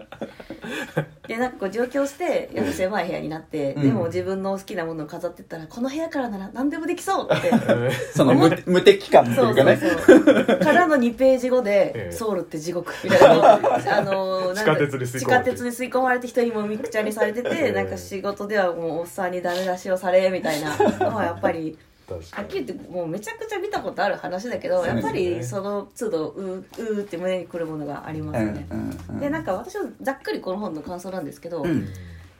[1.31, 3.83] でなんかこう上京してやっぱ狭い部屋になって、うん。
[3.83, 7.51] でも自分の好きなものを飾ってったらこの部屋からなら何でもできそうって
[8.13, 9.77] その無無敵感っていそううかね。
[9.77, 13.53] そうそうからの2ページ後でええ「ソウルって地獄」みたいな。
[13.97, 15.51] あのなんか地下鉄に吸い込まれて。
[15.51, 20.77] 地下鉄に吸い込まれて人にもみくちゃにされてて、ええなんか仕事ではもうおっさんにダメ出しをされみたいな。
[20.99, 21.77] のはやっぱり
[22.13, 28.67] はっきり言ってもうめちゃくちゃ見たことある話だけど、やっぱりその都度うーうーって胸にくるものがありますね。
[28.69, 28.75] う
[29.13, 31.87] んでなんか私はざっくりこの本の感想なんですけど、うん。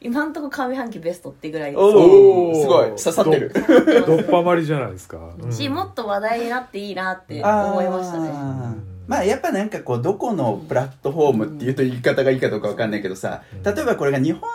[0.03, 2.89] 今んとこ上半期ベストってぐらいおおーおすごい。
[2.89, 3.53] 刺さってる。
[4.07, 5.19] どっぱまりじゃないですか。
[5.39, 5.51] うん。
[5.51, 8.31] しもっと話題になっていいなって思いましたね。
[9.07, 13.63] まあやっぱなんかこうどこのプラットフォームっていうと言い方がいいかどうかわかんないけどさうん。
[13.63, 14.49] 例えばこれが日本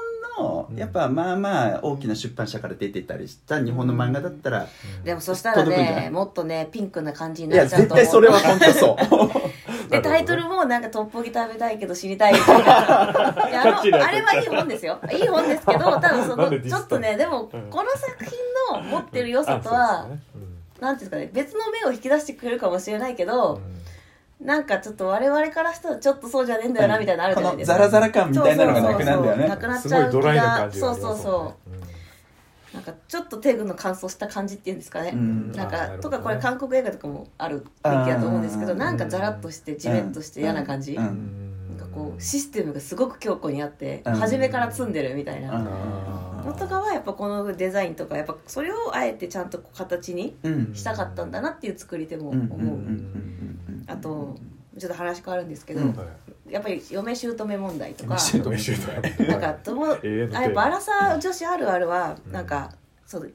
[0.77, 4.66] やっぱまあまあ大きな出版社から出てたりした日本の漫画だったら
[5.05, 7.87] でもそしたらねもっとねピンクな感じにいやなっちゃう。
[7.87, 8.96] と思う絶対それは本当そ
[9.87, 9.90] う。
[9.90, 14.99] でタイトルもなんかトッポギ食べたいけど死にたいみたいない やあれはいい本ですよ。
[15.12, 20.46] いい本ですけど 多分そのちょっとねでもうんこの作品の持ってる良さとあはそうですね。
[20.81, 23.31] なんていうんですかね別の面を引き出してくれるかもしれないけうん。
[23.31, 23.61] ど
[24.40, 27.77] なんかちょっと我々からしたらちょっとそうじゃねえんだよなみたいなのあるじゃないですか。
[27.77, 29.49] このザラザラ感みたいなのがなくなるんだよね。
[29.49, 31.55] なくなっちゃう気すごいドライながそうそうそ
[32.72, 32.75] う。
[32.75, 35.53] なんかちょっとテグの乾燥した感じっていうんですかね、うん。
[35.53, 35.99] なんかね。
[36.03, 41.68] とかこれ韓国映画とかもある雰囲気だと思うんですけどなんかザラッとしてジメッとして嫌な感じ、うん。
[41.70, 44.14] なんかこうシステムがすごく強固にあってうん。
[44.14, 45.53] 初めから積んでるみたいな。
[45.59, 46.46] うん。
[46.46, 50.75] のとかはやっぱこのデザインとかやっぱそれをあえてちゃんと形にうん。
[50.75, 52.35] したかったんだなっていう作り手もう。
[52.37, 52.53] ん。
[52.53, 52.87] 思う、うん。
[52.87, 53.61] うん。
[53.68, 54.37] うんあと
[54.79, 55.94] ちょっと話変わるんですけど、うん。
[55.94, 56.07] はい
[56.49, 58.16] やっぱり嫁姑問題とか
[59.29, 59.99] なんか友あ
[60.42, 62.33] やっぱアラサー女子あるあるはうん。
[62.33, 62.70] なんか、
[63.05, 63.33] そう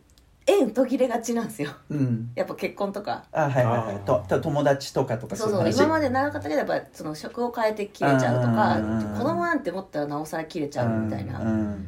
[0.48, 1.72] 縁途切れがちなんですよ。
[1.90, 2.32] うん。
[2.36, 3.26] やっぱ結婚とか。
[3.32, 4.00] あはいはいはい。
[4.06, 5.36] とと友達とかとか。
[5.36, 5.78] そうそう話。
[5.78, 11.88] 今まで長かったけどやっぱその職を変えて切れちゃうとかうん子供なんて思ったらなおさら切れちゃうみたいな、うん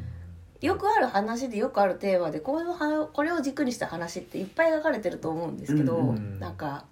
[0.62, 6.40] よくある話でよくあるテーマでこういうはこれを軸にした話っていっぱい描かれてると思うんですけど、うんうん。
[6.40, 6.86] なんか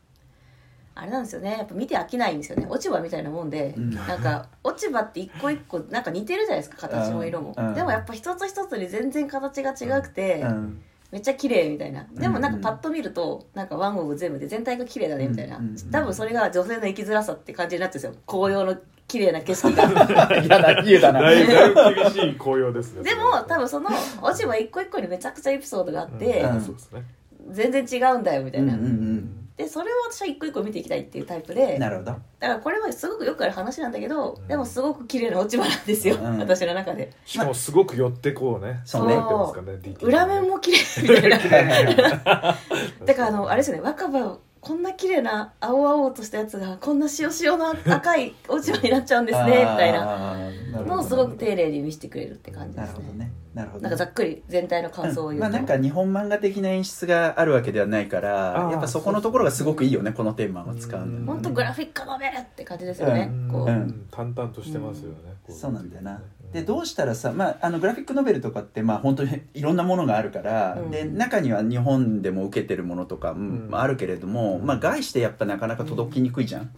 [1.01, 1.53] あれなんですよね。
[1.57, 2.67] やっぱ見て飽きないんですよね。
[2.69, 3.89] 落ち葉みたいなもんで、うん。
[3.89, 7.73] なんか落ち葉って一個一個なんか似てるじゃないですか形も色も、うん。
[7.73, 10.83] でもやっぱ一つ一つに全然形が違くて、うん。
[11.11, 12.05] めっちゃ綺麗みたいな。
[12.13, 15.69] でもなんかパッと見るとなんかワンオブ全部で全体が綺麗だねみたいな、うん。
[15.69, 15.75] うん。
[15.91, 18.21] 多分それが女性の生きづらさって感じになってるんですよ。
[18.27, 20.37] 紅葉の綺麗な景色が。
[20.39, 21.21] 嫌な言うだな。
[21.21, 23.89] だいぶ厳しい紅葉ですねでも多分その
[24.21, 26.61] 落ち葉一個一個にめちゃくちゃエピソードがあって、うん。
[26.61, 27.03] そうですね。
[27.49, 32.11] 全然違うんだよみたいな、うんうんでそれを私は一個一個見ていきたいっていうタイプうでんなるほど。
[32.11, 32.21] だか
[32.55, 34.47] らこれはすごくよくある話なんだけど、うん。
[34.47, 36.39] でもすごく綺麗な落ち葉なんですよ、うん。
[36.39, 37.11] 私の中で。
[37.25, 39.95] しかもすごく寄ってこうねそうね寄ってますからね。
[40.01, 41.07] 裏面も綺麗み
[41.49, 42.57] たいな。
[43.05, 50.37] だからあのあれですよね若葉こんな綺麗な青々としたやつがこんな塩塩の赤い落ち葉になっちゃうんですねみたいな。
[50.85, 52.93] のをすごく丁寧に見せてくれるって感じですね。
[52.93, 53.31] なるほどね。
[53.55, 61.25] なるほどなんかざっくり全体の感想を言うと、まあなんか日本漫画的な演出があるわけではないからやっぱそこのところがすごくいいよねこのテーマを使ううん。
[61.25, 63.51] の本当グラフィックノベルって感じですよね、うん。
[63.51, 64.07] こう、うん。
[64.11, 65.33] 淡々としてますよね。
[65.45, 66.11] こそうなんだよな。
[66.11, 70.91] うんでどうしたらさ、まあ、あのグラフィックノベルとかってまあ本当に いろんなものがあるから、うん。
[70.91, 74.65] で中には日本でも受けてるものとかんもあるけれども、うん。
[74.65, 76.71] まあ概してやっぱなかなか届きにくいじゃん、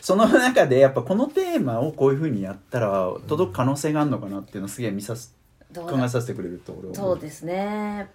[0.00, 5.36] その中でやっぱこのテーマをこういうふうにやったら届く可能性があるのかなっていうのをすげえ見さす
[5.74, 8.08] 考えさせてくれると俺は思そうですね。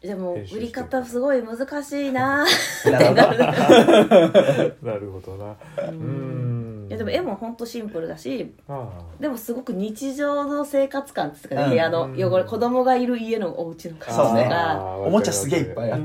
[0.00, 2.46] でも売り方すごい難しいな
[2.86, 3.06] なる。
[3.06, 3.14] ほ
[4.80, 5.56] どなるほどな。
[5.90, 6.59] う うんん
[6.90, 8.88] いやでも絵も本当シンプルだしあ
[9.20, 14.48] でもすごく日常の生活感っていうか部屋の汚れ子供がいる家のお家の感じとそうね。
[14.48, 16.00] か、あおもちゃすげえいっぱいあっ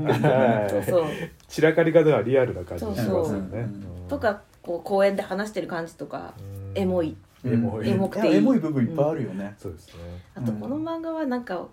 [0.70, 0.92] て。
[1.48, 3.58] 散らかり方がリアルな感じしますよね。
[3.58, 4.08] うん。
[4.08, 6.80] とかこう公園で話してる感じとかうん。
[6.80, 7.16] エモい。
[7.44, 7.90] エモい。
[7.90, 8.32] エモくていい。
[8.34, 9.94] やエモい部分いっぱいあるよね、そうですね。
[10.36, 11.66] あとこの漫画はなんか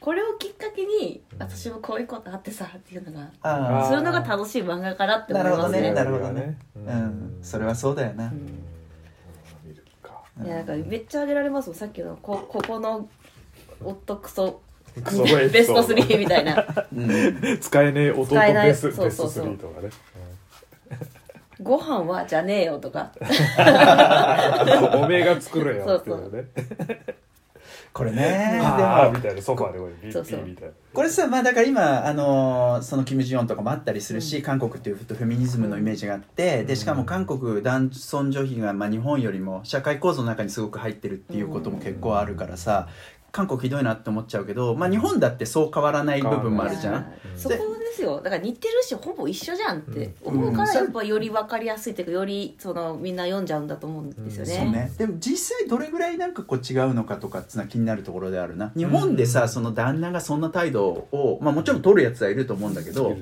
[0.00, 1.38] これをきっかけにうん。
[1.38, 5.92] 私もこういうことあってさっていうのがあするのが楽しい漫画かなって思いなるほどますねね。
[5.92, 6.58] なるほどね。
[6.74, 7.38] うん。
[7.42, 8.62] それはそうだよな、うん。
[9.64, 10.22] 見るか。
[10.42, 13.08] いやなんかめっちゃあげられますもんさっきのこここの
[13.84, 14.60] 夫クソ
[15.04, 16.14] クソエベストピソード。
[16.14, 16.66] 3みたいな。
[16.96, 17.58] うん。
[17.60, 19.54] 使えねえ弟使えないベスベストそうそうそう。
[19.54, 19.90] 3とかね。
[21.62, 23.12] ご飯はじゃねえよとか。
[23.20, 23.24] う
[24.98, 26.48] んおめえが作れよっていうね
[27.92, 28.60] これね。
[28.62, 30.74] ああみたいなソファーでこれビッピーみたいな。
[30.92, 42.88] これさまあだから今あのーそのキム・ジヨンとかもあったりするし、韓国っていうとフェミニズムのイメージがあって、でしかも韓国男尊女卑がまあ日本よりも社会構造の中にすごく入ってるっていうことも結構あるからさ
[43.32, 47.12] 韓国ひどいなって思っちゃうけど、まあ、日本だってそう変わらない部分もあるじゃん。
[47.36, 47.54] そこ
[47.90, 48.20] ですよ。
[48.22, 50.14] だから似てるしほぼ一緒じゃんって。
[50.24, 58.72] 思うからやっぱより分かりやすいっていうかよりそのみんな読んじゃうんだと思うんですよね,、そうね、でも実際どれぐらいなんかこう違うのかとかっていうのは気になるところであるな。
[58.76, 63.16] 日本でさ、その旦那がそんな態度を、まあ、もちろん取るやつはいると思うんだけど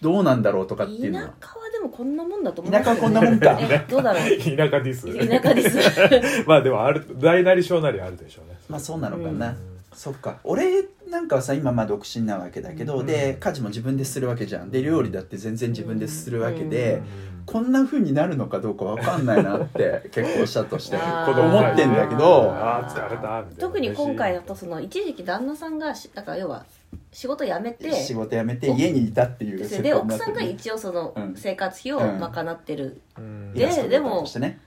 [0.00, 1.34] どうなんだろうとかっていう田のは。
[1.40, 3.58] 舎はでもこんなもんだと思います田舎はこんなもんか。
[3.60, 4.38] え どうだろう。
[4.38, 5.78] 田舎ディス田舎です。
[6.46, 8.58] まあでもある大なり小なりあるでしょうね。
[8.68, 10.38] まあそうなのかな、うんそっか。
[10.44, 14.70] 俺なんかはさ今まあ独身なわけだけど、うんで家事も自分でするわけじゃん。
[14.70, 17.02] で料理だって全然自分でするわけうで、ん
[17.44, 22.52] こんな風になるのかどうかわかんないなって 結構したとして思ってんだけど。
[22.52, 23.44] ああ疲れたみたいな。
[23.58, 26.64] 特に今回だとその一時期旦那さんがしだから要は
[27.10, 31.34] 仕事辞めて仕事辞めて家にいたっていうでで奥さんが一応そのうん。
[31.36, 33.52] 生活費を賄ってる、うん。
[33.54, 34.60] ででもとしてね。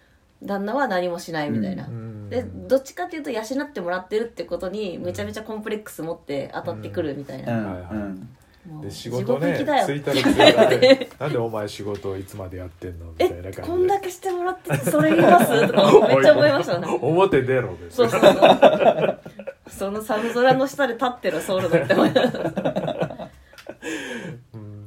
[0.43, 7.81] 旦那は何もしないみたいな、うんでどっちかっていうと養ってもらってるってことにめちゃめちゃコンプレックス持って当たってくるみたいな、
[8.81, 9.85] で仕事ね地獄行きだよ。
[9.85, 10.69] ついたら
[11.19, 13.61] なんでお前仕事をいつまでやってんのみたいな感えじで。
[13.63, 15.67] こんだけしてもらっててそれ言います？
[15.67, 16.99] とか めっちゃ思いましたね。
[17.01, 19.19] 表出ろですそうそうそう。
[19.67, 23.29] その寒空の下で立ってるソウルのって思いました。
[24.53, 24.85] うん。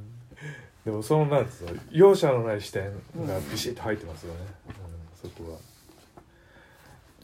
[0.84, 4.74] でもそのなんつうの容赦のない視点がビシッと入ってますよね、うん
[5.20, 5.58] そこは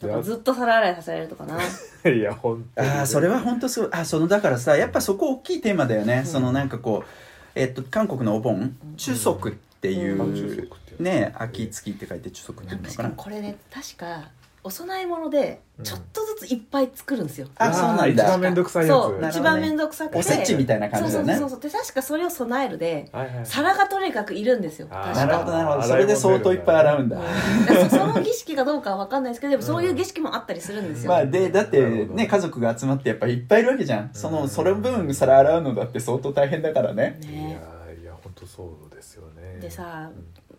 [0.09, 1.59] なんかずっと皿洗いさせられるとかな。
[2.11, 2.89] いや本当に。
[2.89, 6.27] ああそれは本当すごいあそのだからさやっぱそこ大きいテーマだよね、ん。
[6.27, 7.09] そのなんかこう
[7.55, 13.09] えっと韓国のお盆中足っていう、あ中足っていうね秋月って書いて中足ってないうのかな。
[13.11, 14.29] もこれね確か
[14.65, 15.85] お供え物でうん。
[15.85, 18.09] ちょっとずついっぱい作るんですよ、あそうなんだ。
[18.09, 18.97] 一番面倒くさいやつ。
[18.97, 19.29] そうなるほどね。
[19.29, 20.19] 一番面倒くさくて。
[20.19, 21.35] おせちみたいな感じだよね。
[21.35, 21.71] そうそうそうそう。
[21.71, 23.47] で確かそれを備えるではいはい。
[23.47, 24.89] 皿がとにかくいるんですよ。
[24.91, 25.83] あー確かなるほどなるほど。
[25.83, 32.15] それで相当いっぱい洗うんだ、うんそその儀式かどうかは分かんないですけどでもそういう儀式もあったりするんですよ、まあでだってなるほど。
[32.15, 37.19] ね家族が集まってやっぱりいっぱいいるわけじゃん、そのそれ分皿洗うのだって相当大変だからね。
[37.23, 37.61] いやね
[38.01, 39.59] いや本当そうですよね。
[39.61, 40.11] でさ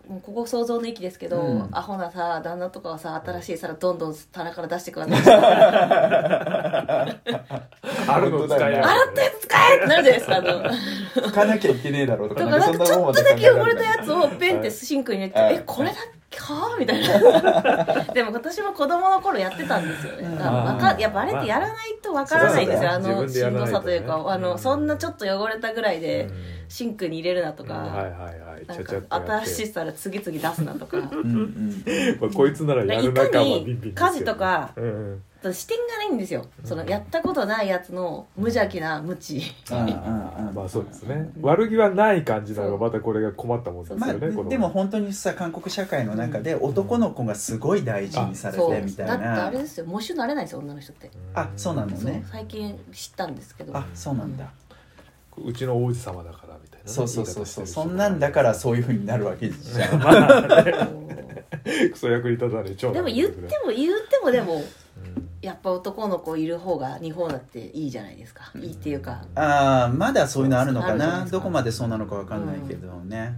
[0.07, 1.69] もうここ想像の域ですけど、うん。
[1.71, 5.13] アホなさ旦那とかはさ新しい皿どんどん棚から出してくわけ
[8.07, 10.63] あるの使いや洗ったやつ使えってなるじゃないですかあの。
[11.29, 15.95] 拭かなきゃいけねえだろうとかだからなんかちょっとだけ汚れたやつをペンってシンクに入れて「はいえこれだっ
[16.45, 18.03] けか?」みたいな。
[18.13, 20.37] でも私も子供の頃やってたんですよね。
[20.37, 24.59] だからわかやっぱあれってやらないとわからないんですよ、まああのしんどさというかあの、うん。
[24.59, 26.29] そんなちょっと汚れたぐらいで
[26.67, 28.65] シンクに入れるなとか、はいはいはい。
[28.67, 30.97] なんちゃちゃか新しい皿次々出すなとか。
[30.97, 31.83] うんうん
[32.21, 35.21] まあこいつならやるいか仲間にビンビンですけど家事とかうんうん
[35.53, 36.45] 視点がないんですよ。
[36.63, 39.41] そのやったことないやつの無邪気な無知。
[39.71, 39.93] うんうんうん。
[40.53, 41.31] まあそうですね。
[41.41, 44.49] 悪気はない感じなのがまたこれが困ったもんですよまあ、ねこの。
[44.49, 49.85] でも本当にさ韓国社会の中で男の子がすごい大事にされてみたいだってあなれですよ。
[49.85, 51.11] 喪主なれないですよ女の人って。
[51.33, 53.75] あそうなのそうね最近知ったんですけど。
[53.75, 54.51] あそうなんだ。
[55.43, 57.67] うちの王子様だからみたいなねそうそうそうそう。
[57.67, 61.05] そんなんだからそういうふうになるわけじゃん
[61.91, 64.63] クソ役に立たねえ長でも男言っても言ってもでもうん
[65.41, 68.51] やっぱ男の子いる方が日本だっていいじゃないですか。
[68.55, 69.25] いいっていうか。
[69.35, 71.25] ああまだそういうのあるのかな。
[71.25, 73.37] どこまでそうなのかわかんないけどね、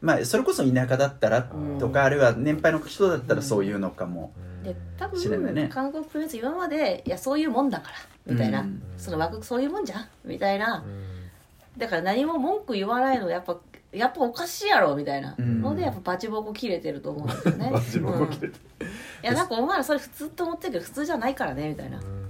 [0.00, 1.78] まあそれこそ田舎だったらうん。
[1.78, 5.62] とか、あるいは年配の人だったらそういうのかも、で多知らないね。
[5.62, 8.82] 分韓国プリンス今までいやそういうもんだからみたいな、うん。
[8.96, 10.06] その枠そういうもんじゃん。
[10.24, 10.84] みたいな。
[10.86, 11.78] うん。
[11.78, 13.56] だから何も文句言わないのやっぱ
[13.92, 15.34] やっぱおかしいやろみたいな。
[15.38, 15.60] うん。
[15.62, 17.70] のでやっぱバチボコ切れてると思うんですよね。
[17.72, 18.86] バチボコ切れてうん。
[18.86, 18.90] い
[19.22, 21.98] やなんかお前らそれ普通と思ってるけど普通じゃないからねみたいな。
[21.98, 22.28] うん。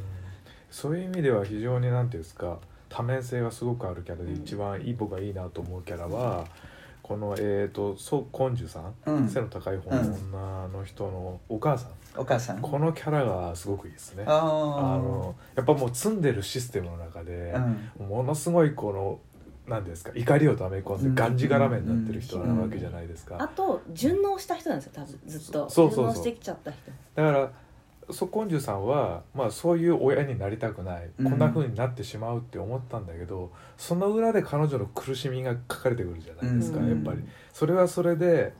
[0.71, 6.47] そういう意味では非常になんていうんですか多面性がすごくあるキャラでうん一番いい僕がいいなと思うキャラは
[7.09, 9.29] このえっ、とソ・コンジュさん、うん。
[9.29, 12.61] 背の高い方の女の人のお母さん、お母さん。
[12.61, 14.25] このキャラがすごくいいですね。
[14.27, 17.67] ああのやっぱもう積んでるシステムの中であ、
[17.99, 18.09] うん。
[18.09, 19.21] ものすごいこの
[19.69, 20.13] 何ですか？
[20.15, 21.11] 怒りを溜め込うん。
[21.13, 23.37] んでがんじがらめになってる人なわけじゃないですか。
[23.39, 25.71] あと順応した人なんですよ多分ずっと。
[25.71, 26.05] そうそうそう。
[26.05, 26.81] 順応してきちゃった人。
[27.15, 27.51] だから
[28.11, 31.31] ソコンジュさんは、まあ、そういう親になりたくない、うん。
[31.31, 36.89] こんな風になってしまうって思ったんだけどその裏で彼女の苦しみが書かれてくるじゃないですか、うん。
[36.89, 37.23] やっぱり。
[37.53, 38.55] それはそれで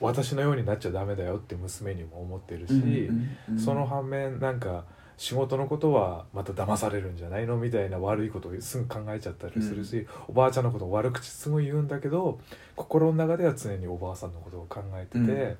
[0.00, 3.58] 私のようになっちゃダメだよって娘にも思ってるし、うんうん。
[3.58, 4.84] その反面なんか
[5.18, 12.40] 仕事のことはまた騙されるんじゃないのみたいな悪いことをすぐ考えちゃったりするし、おばあちゃんのことを悪口すぐ言うんだけど
[12.76, 15.56] 心の中では常におばあさんのことを考えてて、うん。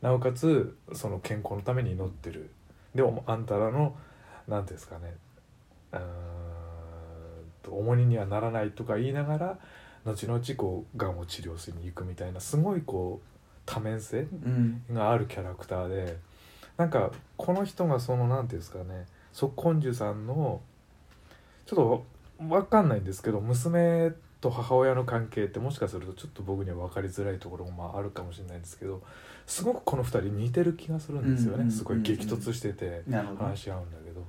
[0.00, 2.50] なおかつその健康のために祈ってる。
[2.94, 3.96] でもあんたらの
[4.46, 5.14] 何ていうんですかね
[5.92, 6.02] うーん
[7.62, 9.58] と重荷にはならないとか言いながら
[10.04, 13.26] 後々こうがんを治療しに行くみたいなすごいこう
[13.66, 14.82] 多面性うん。
[14.92, 16.18] があるキャラクターで
[16.76, 20.60] なんかこの人がその何ていうんですかねソ・コンジュさんの
[21.66, 22.04] ちょっと
[22.44, 29.02] 分かんないんですけど娘と母親の関係ってもしかするとちょっと僕には分かりづらいところもまああるかもしれないんですけど
[29.46, 33.02] すごくこの2人似てる気がするんですよねすごい激突してて
[33.38, 34.24] 話し合うんだけど。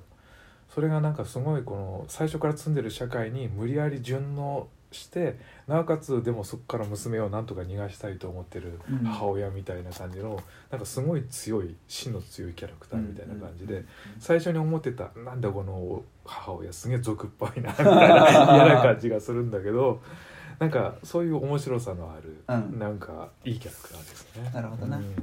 [0.76, 8.98] それがなんかすごいこの最初から住んでる社会に無理やり順応してなおかつでもそこから娘をなんとか逃がしたいと思ってるうん。
[9.04, 13.86] 母親みたいな感じのなんかすごい強い芯の強いキャラクターみたいな感じでうん。
[14.18, 17.94] 最初に思ってたなんだこの母親すげえ俗っぽいなみたいな
[18.64, 20.00] 嫌な感じがするんだけど
[20.58, 22.78] なんかそういう面白さのある、うん。
[22.78, 24.50] なんかいいキャラクターですね。
[24.54, 24.96] なるほどな。
[24.96, 25.14] うん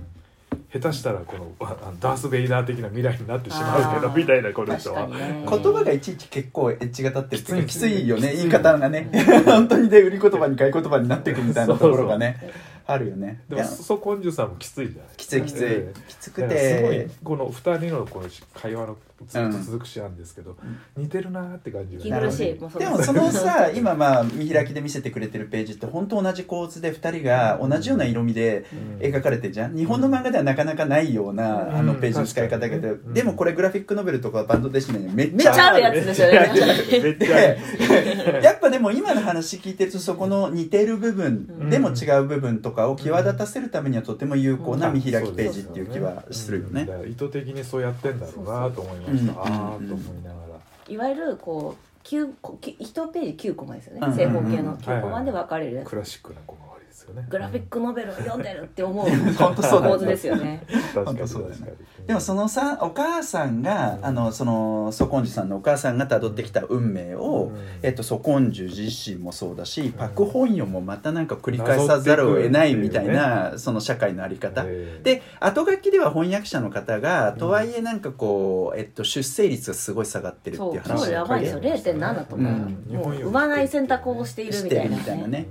[0.74, 1.52] 下手したらこの
[2.00, 5.08] ダース・ベイダー的な未来になってしまうけどみたいなこの人は。
[5.08, 5.46] ね。
[5.48, 8.34] 言葉がいちいち結構エッジが立ってるってききついよね。
[8.36, 9.10] 言い方がね。
[9.46, 12.52] 本当にで売り言葉に買い言葉になっていくみたいなところがね。
[12.86, 13.42] あるよね。
[13.50, 15.16] でもソコンジュさんもきついじゃない？
[15.16, 15.64] きついきつい。
[15.66, 18.28] ええきつくだからすごいてこの2人のこの
[18.60, 18.98] 会話の
[19.28, 20.58] ずっと続く詩なんですけど、
[20.98, 22.48] 似てるなーって感じが息苦しい。
[22.50, 28.66] なるほもうそどでもそのさ今まあ見開きで見せてくれてるページって本当同じ構図で2人が同じような色味で
[29.00, 29.06] うん。
[29.06, 29.76] 描かれてるじゃん？
[29.76, 31.76] 日本の漫画ではなかなかないような、うん。
[31.76, 36.40] あのページの使い方だけど、でもこれグラフィックノベルとかバンドデシネにめっちゃあるやつですよね。
[36.40, 37.20] めっちゃある。
[37.20, 46.88] でやっぱでも今の話聞いてるとそこの似てる部分でも違う部分とかを際立たせるためにはとても有効な見開きページっていう気はするよね。
[47.08, 49.34] 意図的にそうやってんだろうなと思いました。
[49.34, 50.36] ああーと思いなが
[50.88, 54.14] いわゆるこう9個き1ページ9コマですよね、うん。
[54.14, 55.76] 正方形のうん9コマで分かれる。
[55.78, 56.73] やつ、らクラシックな小回り
[57.04, 57.28] ですよね。
[57.30, 59.10] グラフィックノベルを読んでるって思う。
[59.38, 59.98] 本当そうだよね。
[59.98, 60.64] 構図ですよね。
[60.68, 61.06] 確かに。
[61.06, 61.64] 本当そうかに
[62.08, 64.06] でもそのさお母さんが、うん。
[64.06, 67.60] あのそのソコンジュさんのお母さんがたどってきた運命を、うん。
[67.82, 75.00] えっと、ソコンジュ自身もそうだし、パク・ホンヨもまたなんか繰り返さざるを得ないみたいな、その社会のあり方、え。
[75.02, 81.60] ーで後書きでは翻訳者の方が、とはいえなんかこう、えっと、出生率がすごい下がってるってそいうう話そうやばいですよ。
[81.60, 82.78] 0.7とか、うん。
[82.90, 85.48] もう産まない選択をしているみたいなしてるみたいなね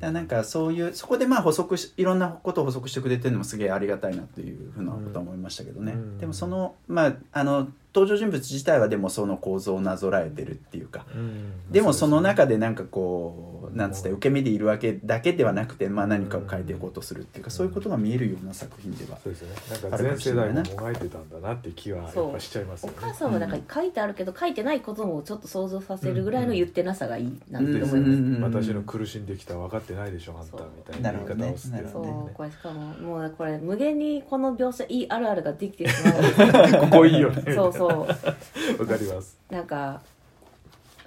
[0.00, 6.18] だなんかそういうそこでまあ補足しいろんなことを補足してくれてるのもすげえありがたいなっていうふうなことは思いましたけどね、うん。
[6.18, 11.06] でもそのまああの登場人物自体はでもその構造をなぞらえてるっていうか。
[11.14, 11.72] うん。
[11.72, 19.18] でもその中でなんかこうなんつって受け身でいるわけだけではなくて、まあ、何かを変えていこうとするっていうかそういうことが見えるような作品では。
[19.24, 19.56] そうですよね。
[19.82, 22.92] なんか全世代ももがいてたんだなって気はやっぱしちゃいますね。
[22.96, 32.04] 母さんはなんか書いてあるけど書いてないこともちょっと想像させるぐらいの言ってなさがいいなって思います、うんうん私の苦しんできた分かってないでしょあんたみたいな言い方をしてなるほど。
[32.04, 32.34] ねそう。
[32.34, 36.80] これしかももうこれ無限にこの描写いいあるあるができてしまう。
[36.90, 37.54] ここいいよね。
[37.54, 39.38] そうそうわかります。
[39.50, 40.00] なんか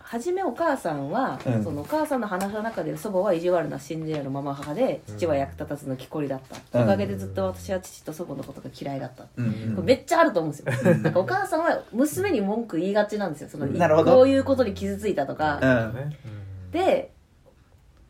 [0.01, 1.63] 初めお母さんは、うん。
[1.63, 6.39] そのお母さんの話の中で祖母は意地悪なシンデレラのママ母で父は役立たずの木こりだっ
[6.71, 6.85] た、うん。
[6.85, 10.95] おかげでずっと私は父と祖母のことが嫌いだった、うんこれめっちゃあると思うんですよ。
[10.95, 13.49] なんかお母さんは娘に文句言いがちなんですよ。
[13.49, 14.15] そのなるほど。
[14.15, 15.65] こういうことに傷ついたとか、う
[15.95, 16.09] ん。
[16.09, 16.17] ね
[16.71, 17.11] で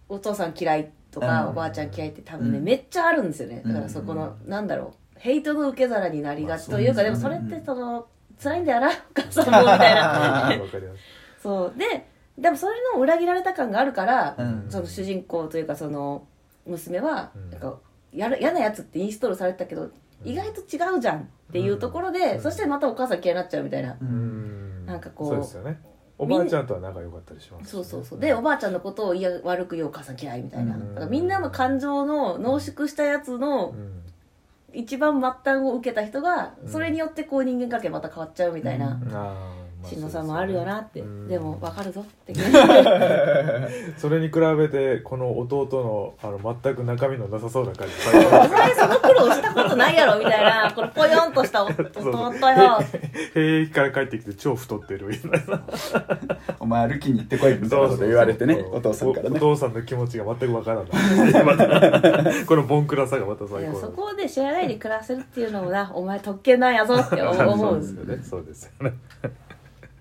[0.08, 1.50] お父さん嫌いとか、うん。
[1.50, 2.64] おばあちゃん嫌いって多分ね、うん。
[2.64, 3.62] めっちゃあるんですよね。
[3.66, 5.20] だからそこの、なんだろう。
[5.20, 7.50] ヘイトの受け皿になりがちというか、まあでもそうですね。
[7.50, 8.08] それってその
[8.42, 10.02] 辛いんだよなお母さんもみたいな。
[10.64, 11.00] わかります。
[11.42, 11.74] そう。
[11.78, 14.66] ででもそういうのを裏切られた感があるから、うん。
[14.70, 16.26] その主人公というかその
[16.66, 17.50] 娘は、うん。
[17.52, 17.78] なんか
[18.14, 19.90] やる嫌なやつってインストールされてたけど、
[20.24, 22.42] 意外と違うじゃんっていうところで、うん。
[22.42, 24.84] そしてまたお母さん嫌いになっちゃうみたいな、ううん。
[24.84, 25.82] んなんかこうそうですよね。
[26.18, 27.72] おばあちゃんとは仲良かったりしますしね。
[27.72, 28.20] そうそうそう。
[28.20, 31.10] でおばあちゃんのことをいや悪く言うお母さん嫌いみたいな、うん。
[31.10, 34.04] みんなの感情の濃縮したやつのうん
[34.74, 39.14] 一番末端を受けた人がそれによってこう人間関係また変わっちゃうみたいな、うん。
[39.14, 42.34] あしんのさんもあるよなって、うんでも分かるぞって。
[43.98, 45.68] それに比べてこの弟
[46.22, 52.80] のあの全く中身のなさそうな感じお前その苦労したことないやろみたいなこのポヨンとした弟よ。
[53.34, 55.64] 兵役から帰ってきて超太ってるみたいな
[56.60, 68.94] お前歩きに行ってこいみたいなこと言われてねお父さんからねおお父さんの気持ちが全くわからないこのボンクラさがまたい最高やそこで知らないで暮らせるっていうのもなお前特権なんやぞって思うんですそうですよねそうですよね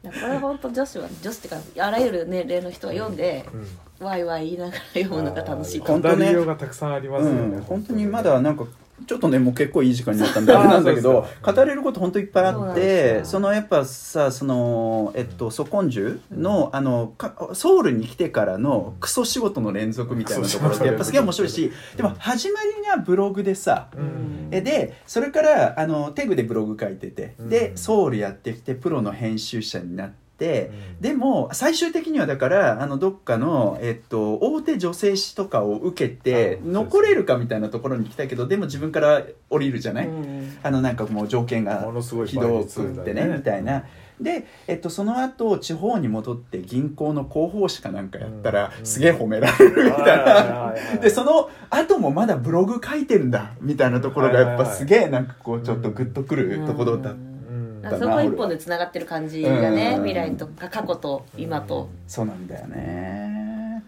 [0.02, 3.66] これ本当女子は女子っていうかあらゆる年齢の人は読んで、うん
[4.00, 5.80] ワイワイ言いながら読むのが楽しい。
[5.80, 6.32] 本当ね。
[6.32, 8.64] がたくさんありますよね、うん、本当にまだなんか
[9.06, 24.48] ちょっとねもう結構いい時間になったんであれなんだけど語れること本当いっぱいあってそのやっぱさそのえっとソコンジュのあのかソウルに来てからのクソ仕事の連続みたいなところってやっぱすげえ面白いしでも始まりがブログでさうん。
[24.50, 27.78] えでそれからあのテグでブログ書いててでうん。
[27.78, 30.18] ソウルやってきてプロの編集者になって。
[30.38, 31.00] うん。
[31.00, 40.58] でも最終的にはだからあのどっかの、えっと、大手女性誌とかを受けてあ残れるかみたいなところに来たけどでも自分から降りるじゃない、うん。
[40.62, 43.24] あのなんかもう条件がものすごいひどくってね。
[43.26, 43.84] みたいな。
[44.20, 48.86] で、えっと、その後地方に戻って銀行の広報誌かなんかやったら、うん。
[48.86, 50.74] すげえ褒められるみたいな。
[51.00, 57.10] でその後もまだブログ書いてるんだみたいなところがやっぱすげえなんかこうちょっとグッとくるところだった。
[57.10, 57.82] うん。
[57.82, 57.90] な。
[57.90, 60.04] んかそこ一本でつながってる感じがねうん。
[60.04, 61.88] 未来とか過去と今と。
[62.06, 63.84] そうなんだよね。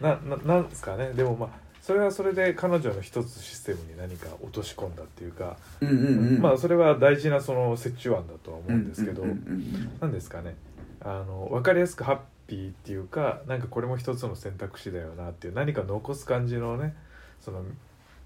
[0.00, 1.10] なななんですかね。
[1.14, 1.48] でもまあ
[1.82, 6.40] それはそれで彼女の一つシステムに何か落とし込んだっていうか、うんうんうん。
[6.40, 10.54] まあそれは大事なその折衷案だとは思うんですけど、うんうんですかね。
[11.00, 16.94] あの分かりやすくハッピーっていうかなんかこれも一つの選択肢だよなっていう何か残す感じのね
[17.40, 17.64] その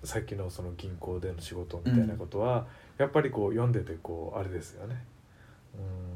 [0.04, 2.66] さっきのその銀行での仕事みたいなことは、
[2.98, 5.02] やっぱりこう読んでてこうあれですよね。
[5.74, 6.15] うん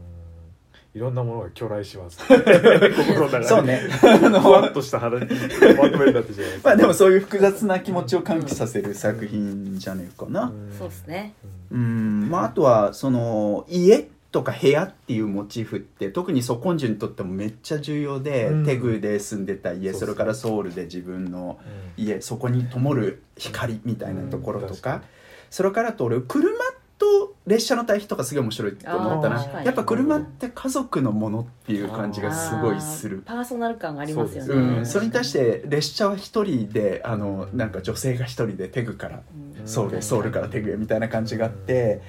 [0.92, 2.18] いろんなものが巨来します。
[2.26, 3.78] 心の中でそうね。
[3.78, 10.46] ふわっとした話まとめになってしまいますまあでもそういう複雑な気持ちを喚起させる作品じゃねえかな。
[10.46, 10.72] ん。
[10.76, 11.34] そうですね。
[11.70, 18.64] うん、まああとはその家とか部屋っていうモチーフって特にソコンジュにとってもめっちゃ重要で、うん。
[18.64, 21.60] テグで住んでた家それからソウルで自分の
[21.96, 24.76] 家そこに灯る光みたいなところとかうん。
[24.76, 25.02] 確かに。
[25.50, 26.50] それからあと俺車
[26.98, 29.62] と列車の対比とかすげえ面白いと思ったな。
[29.62, 33.22] やっぱ車って家族のものっていう感じがすごいする。
[33.24, 34.46] パーソナル感がありますよね。
[34.46, 39.22] そうん、それに対して列車は一人であのなんか女性が一人でテグから
[39.60, 39.68] うん。
[39.68, 42.00] ソウルソウルからテグへみたいな感じがあって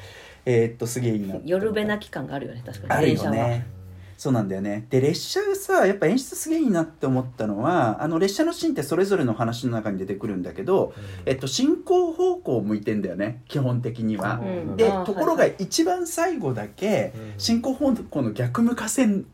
[0.45, 3.80] えーっとすげえいいな夜べなき感があるよね確かあるに電車は、よね
[4.21, 4.85] そうなんだよね。
[4.91, 10.93] で列車がさやっぱ演出すげえいいなって思ったのはあの列車のシーンってそれぞれの話の中に出てくるんだけど、
[11.25, 14.35] えっと、進行方向を向いてんだよね基本的には。
[14.35, 17.39] うんでところがはい一番最後だけうん。
[17.39, 19.25] 進行方向の逆向かせる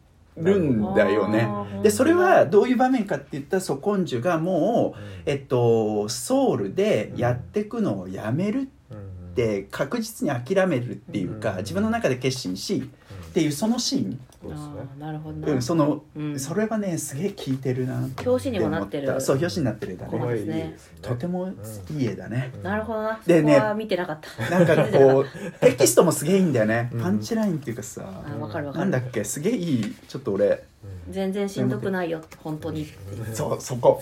[0.58, 1.50] んだよね。
[1.84, 11.58] でそれはどういう場面かって言ったらソコンジュがもう、えっと、ソウルでやってくのをやめるって確実に諦めるっていうかうん。
[11.58, 12.90] 自分の中で決心し
[13.38, 14.68] っていうそのシーン、そうですね。
[14.78, 16.40] あーなるほどな、うん、そのうん。
[16.40, 19.20] それはねすげえ効いてるな表紙にもなってる。
[19.20, 20.78] そう表紙になってる絵だこねね。
[21.02, 21.50] とても
[21.92, 23.20] いい絵だね、なるほどな。
[23.26, 24.50] でね見てなかった。
[24.50, 25.26] なんかこう
[25.66, 26.90] テキストもすげえいいんだよね。
[26.94, 27.02] うん。
[27.02, 28.90] パンチラインっていうかさ、あわかるわかる。
[28.90, 29.24] なんだっけ？
[29.24, 29.96] すげえいい。
[30.08, 30.64] ちょっと俺
[31.10, 32.88] 全然しんどくないよ本当に。
[33.34, 34.02] そうそこ。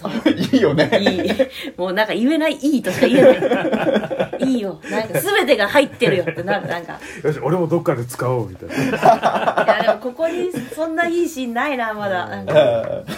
[0.52, 0.90] いいよね。
[1.00, 1.32] いい。
[1.78, 4.44] もうなんか言えないいいとしか言えない。
[4.44, 4.80] いいよ。
[4.90, 7.00] なんか全てが入ってるよってなるなんか。
[7.24, 8.76] よし俺もどっかで使おうみたいな。
[8.76, 12.28] いやでもここにそんないいシーンないなまだ。
[12.28, 12.54] なんか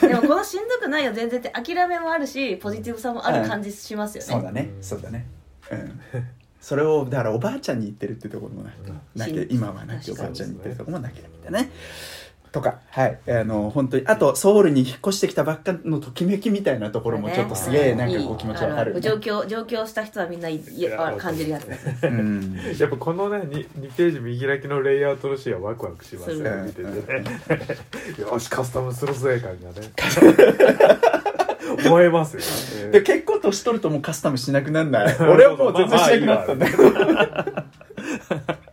[0.01, 4.32] でもこのしんどくないよ全然って諦めもあるしポジティブさもある感じしますよね。
[4.32, 4.70] そうだね。
[4.82, 5.26] そうだね。
[5.72, 6.01] うん。
[6.60, 8.74] それをだからおばあちゃんに言ってるってところもね
[9.16, 11.72] 泣けしん今は泣きおばあちゃんに言ってるところも泣けるみたいなね
[12.58, 22.08] とかはいあの本当にあとソウルに引っ越してきたばっかのときめきみたいなところもちょっとすげえなんかこう気持ちわかるいいあるある上京上京した人はみんないいや感じるやつです。
[22.08, 22.60] うん。
[22.78, 28.26] やっぱこのね 2, 2ページ見開きのレイアウトのシーンはワクワクしますよする見ててね。
[28.32, 29.91] よしカスタムするぜ感がね。
[31.86, 32.41] 思えますよ。
[32.88, 35.18] ねで結構年取るともうカスタムしなくなんない。
[35.20, 36.84] 俺はもう全然しなくなったんだけど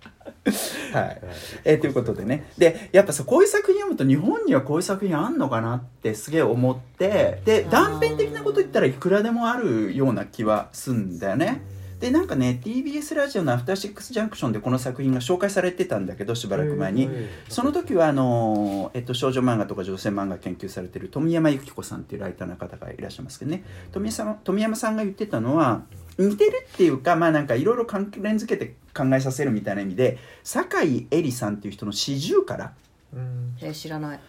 [0.93, 1.21] はい。
[1.65, 2.51] えーということでね。
[2.59, 11.63] でやっぱさこういう作品読むと日本にはこういう作品あんのかなってすげえ思ってで断片的なこと言ったらいくらでもあるような気はすんだよね。
[12.01, 17.09] でなんかね TBS ラジオの「アフターシックスジャンクション」でこの作品が紹介されてたんだけどしばらく前に。
[17.49, 23.65] その時はあの、えっと、少女漫画とか女性漫画研究されてる富山由紀子さんっていうライターの方がいらっしゃいますけどね。
[23.93, 25.83] 富山富山さんが言ってたのは
[26.19, 32.73] 似てるっていうかまあなんかいろいろ関連づけて考えさせるみたいな意味で酒井絵里さんっていう人の四十から
[33.13, 33.57] うん。
[33.61, 34.21] えー知らない。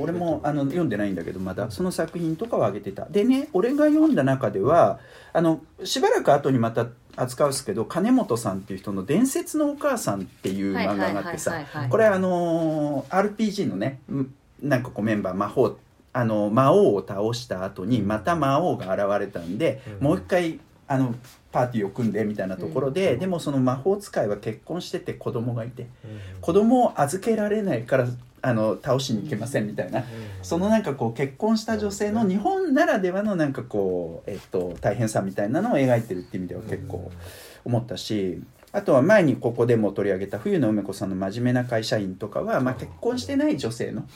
[0.00, 3.06] 俺もあの読んでないんだけどまだその作品とかを挙げてた。
[3.06, 5.00] でね俺が読んだ中では
[5.32, 6.86] あのしばらく後にまた
[7.16, 11.54] 扱うんですけど金本さんっていう人の「伝説のお母さん」っていう漫画があってさ
[11.88, 14.26] これあのー RPG のねん
[14.62, 15.78] なんかこうメンバー魔法
[16.12, 20.06] あの魔王を倒した後にまた魔王が現れたんで、うん。
[20.06, 21.14] もう一回あの
[21.52, 25.86] パーティーを組んでみたいなところで、でもその魔法使いは結婚してて子供がいて
[26.40, 28.06] 子供を預けられないから
[28.42, 30.04] あの倒しに行けませんみたいな、
[30.42, 37.10] そのなんかこう結婚した女性の日本ならではのなんかこう、えっと、大変さみたいなのを描いてるっていう意味では結構
[37.64, 44.06] 思ったしあとは前にここでも取り上げた冬野梅子さんの真面目な会社員とかは、まあ、結婚してない女性の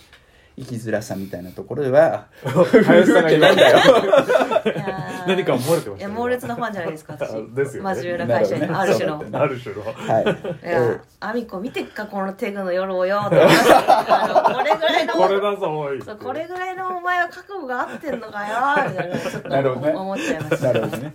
[0.58, 3.78] 生きづらさみたいなところでは 林さんが今なんだよ。
[5.26, 7.54] 何か思われてまいやしたね猛烈なファンじゃないですか私。
[7.54, 7.94] ですよね。
[7.94, 9.24] 真面目な会社員のある種の。
[9.32, 13.36] ある種のはい、いえや、アミコ見てっかこのテグの夜をよって。
[13.38, 16.02] これぐらいのこれだぞおい。
[16.02, 19.92] そうこれぐらいのお前は覚悟があってんのかよみたいなちょっとなるほどね。
[19.94, 20.66] 思っちゃいました。
[20.66, 21.12] なるほどね。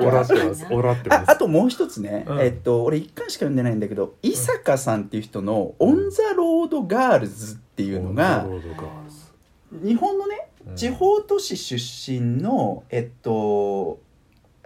[0.00, 0.66] おらってます。
[0.70, 1.24] おらってます。
[1.28, 2.40] ああともう一つね、うん。
[2.40, 8.46] えっと俺一巻しか読んでないんだけど伊坂さんっていう人の「オン・ザ・ロード・ガールズ」っていうのが
[9.72, 10.76] 日本のねうん。
[10.76, 14.00] 地方都市出身のえっと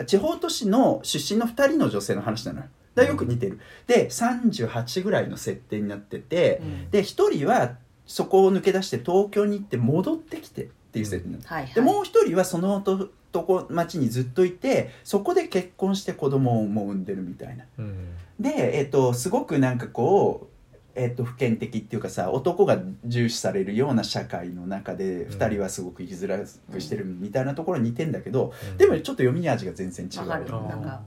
[0.06, 2.66] 地方都市の出身の2人の女性の話なのよ。
[2.94, 3.60] だよく似てる。
[3.86, 6.90] で38ぐらいの設定になってて、うん。
[6.90, 7.04] で1
[7.36, 11.74] 人はそこを抜け出して東京に行って戻ってきてっていう設定なの、はいはい。
[11.74, 17.64] でもう一人はそのととこ町にずっといてそこで結婚して子供をもう産んでるみたいな。
[17.78, 18.14] うん。
[18.38, 20.53] で、えっと、すごくなんかこう、
[20.97, 26.38] えっと、普遍的っていうかさ男が重視されるような社会の中で2人はすごく生きづら
[26.72, 28.76] くしてるみたいなところに似てんだけど、うん。
[28.76, 30.28] でもちょっと読み味が全然違う。
[30.28, 31.01] なんか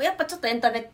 [0.00, 0.90] やっぱちょっとエンタメ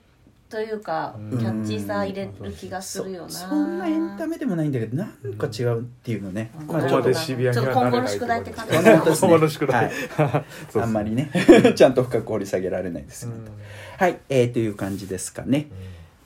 [0.51, 1.39] というかうん。
[1.39, 3.30] キャッチーさ入れる気がすそるよな。
[3.30, 6.66] そんなエンタメでもないんだけどなんか違うっていうのね、うん。
[6.66, 8.72] まあちょっとここまでシビアにちょっはと今後の宿題って感じ。
[8.72, 9.84] ですね今後の宿題。
[9.84, 9.93] はい。
[10.09, 11.30] そうそうあんまりね
[11.74, 13.49] ちゃんと深く掘り下げられないですよ、うん。
[13.97, 15.68] はい、えー、という感じですかね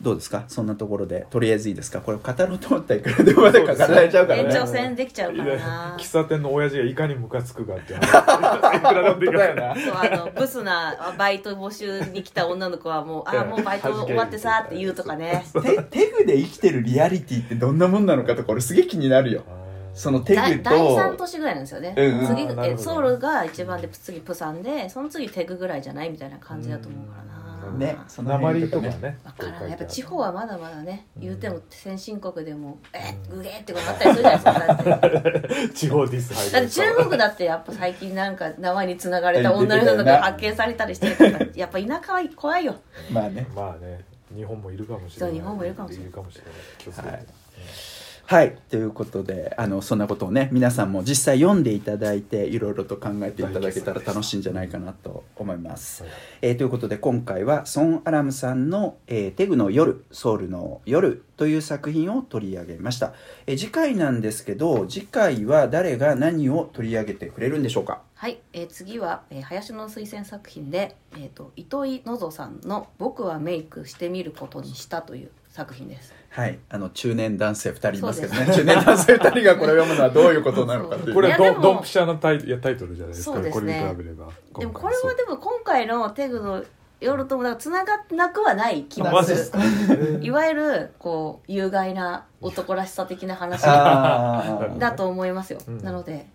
[0.02, 0.44] どうですか？
[0.48, 1.26] そんなところで。
[1.30, 2.00] とりあえずいいですか？
[2.00, 4.48] これ語ろうと思ったらいくらでもまだ語られちゃうからね。
[4.48, 5.96] 延長戦できちゃうからな。
[5.98, 9.74] 喫茶店の親父がいかにムカつくかってい くらでもできるな。
[9.74, 15.44] そうあのブスなバイト募集に来た女の子はもう「あもうバイト終わってさ」って言うとかね。
[15.62, 19.42] テテグで生きてるリアリティってどんなもんなのかとか俺すげえ気になるよ。
[19.94, 27.31] そのテだグと第3都市ぐらいなんですよね、うんうん次えソウルが一番で次プサンでその次テグぐらいじゃないみたいな感じだと思うからな
[27.78, 28.92] ねその鉛辺とかね。
[28.92, 29.18] とかね。
[29.24, 29.70] 分からん。
[29.70, 35.68] やっぱ地方ははまだまだね言うても先進国でも「えグゲー」ってことなったりするじゃないですかだって。
[35.74, 42.76] 地方ディス入だって中国だってやっぱ最近なんか縄につながれた 女の人とか発見されたりしてるからやっぱ田舎は怖いよ。
[43.12, 43.46] まあね。
[43.54, 44.04] まあね。
[44.34, 45.18] 日本もいるかもしれない。
[45.18, 46.06] そう日本もいるかもしれない。
[46.06, 46.52] いるかもしれない。
[46.78, 47.26] 気をつけて、はい
[48.24, 48.56] はい。
[48.70, 56.04] ということであのそんなことをね皆さんも実際読んでいただいていろいろと考えていただけたら楽しいんじゃないかなと思います。
[56.04, 63.12] はいえーということで今回はソン・アラムさんの、えーテグの夜ソウルの夜」という作品を取り上げました、
[63.46, 68.00] えー次回なんですけど次回は誰が何を取り上げてくれるんでしょうか？
[68.14, 76.58] はい、えー次は、えー林の推薦作品で、えー、と糸井のぞさんの「僕はメイクしてみることにした」という作品ですはい。
[76.70, 78.46] あの中年男性2人いますけどね。
[78.46, 81.14] 中年男性2人がこれを読むのはどういうことなのかっていう。
[81.14, 83.50] これいやでもドンドンピシャのタイいやタイトルじゃないですかね。
[83.50, 84.28] これに比べれば
[84.58, 86.64] でもこれはでも今回のテグの
[87.00, 90.20] 夜ともつながってなくはない気がする。
[90.22, 95.78] いわゆるこう有害な男らしさ的な話だと思いますよ、うん。
[95.82, 96.26] なので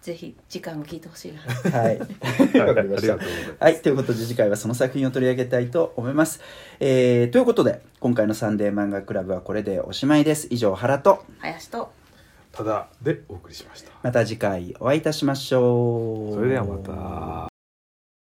[0.00, 1.40] ぜひ次回も聞いてほしいな
[1.78, 1.98] はい。
[1.98, 3.82] わかりましたありがとうございますはい。
[3.82, 6.40] ということで次回はその作品を取り上げたいと思います。
[6.80, 10.48] えー、ということで、今回のサンデー漫画クラブはこれでおしまいです。
[10.50, 11.90] 以上、原と、林と
[12.52, 16.34] ただでお送りしましたまた次回お会いいたしましょう。
[16.34, 17.47] それではまた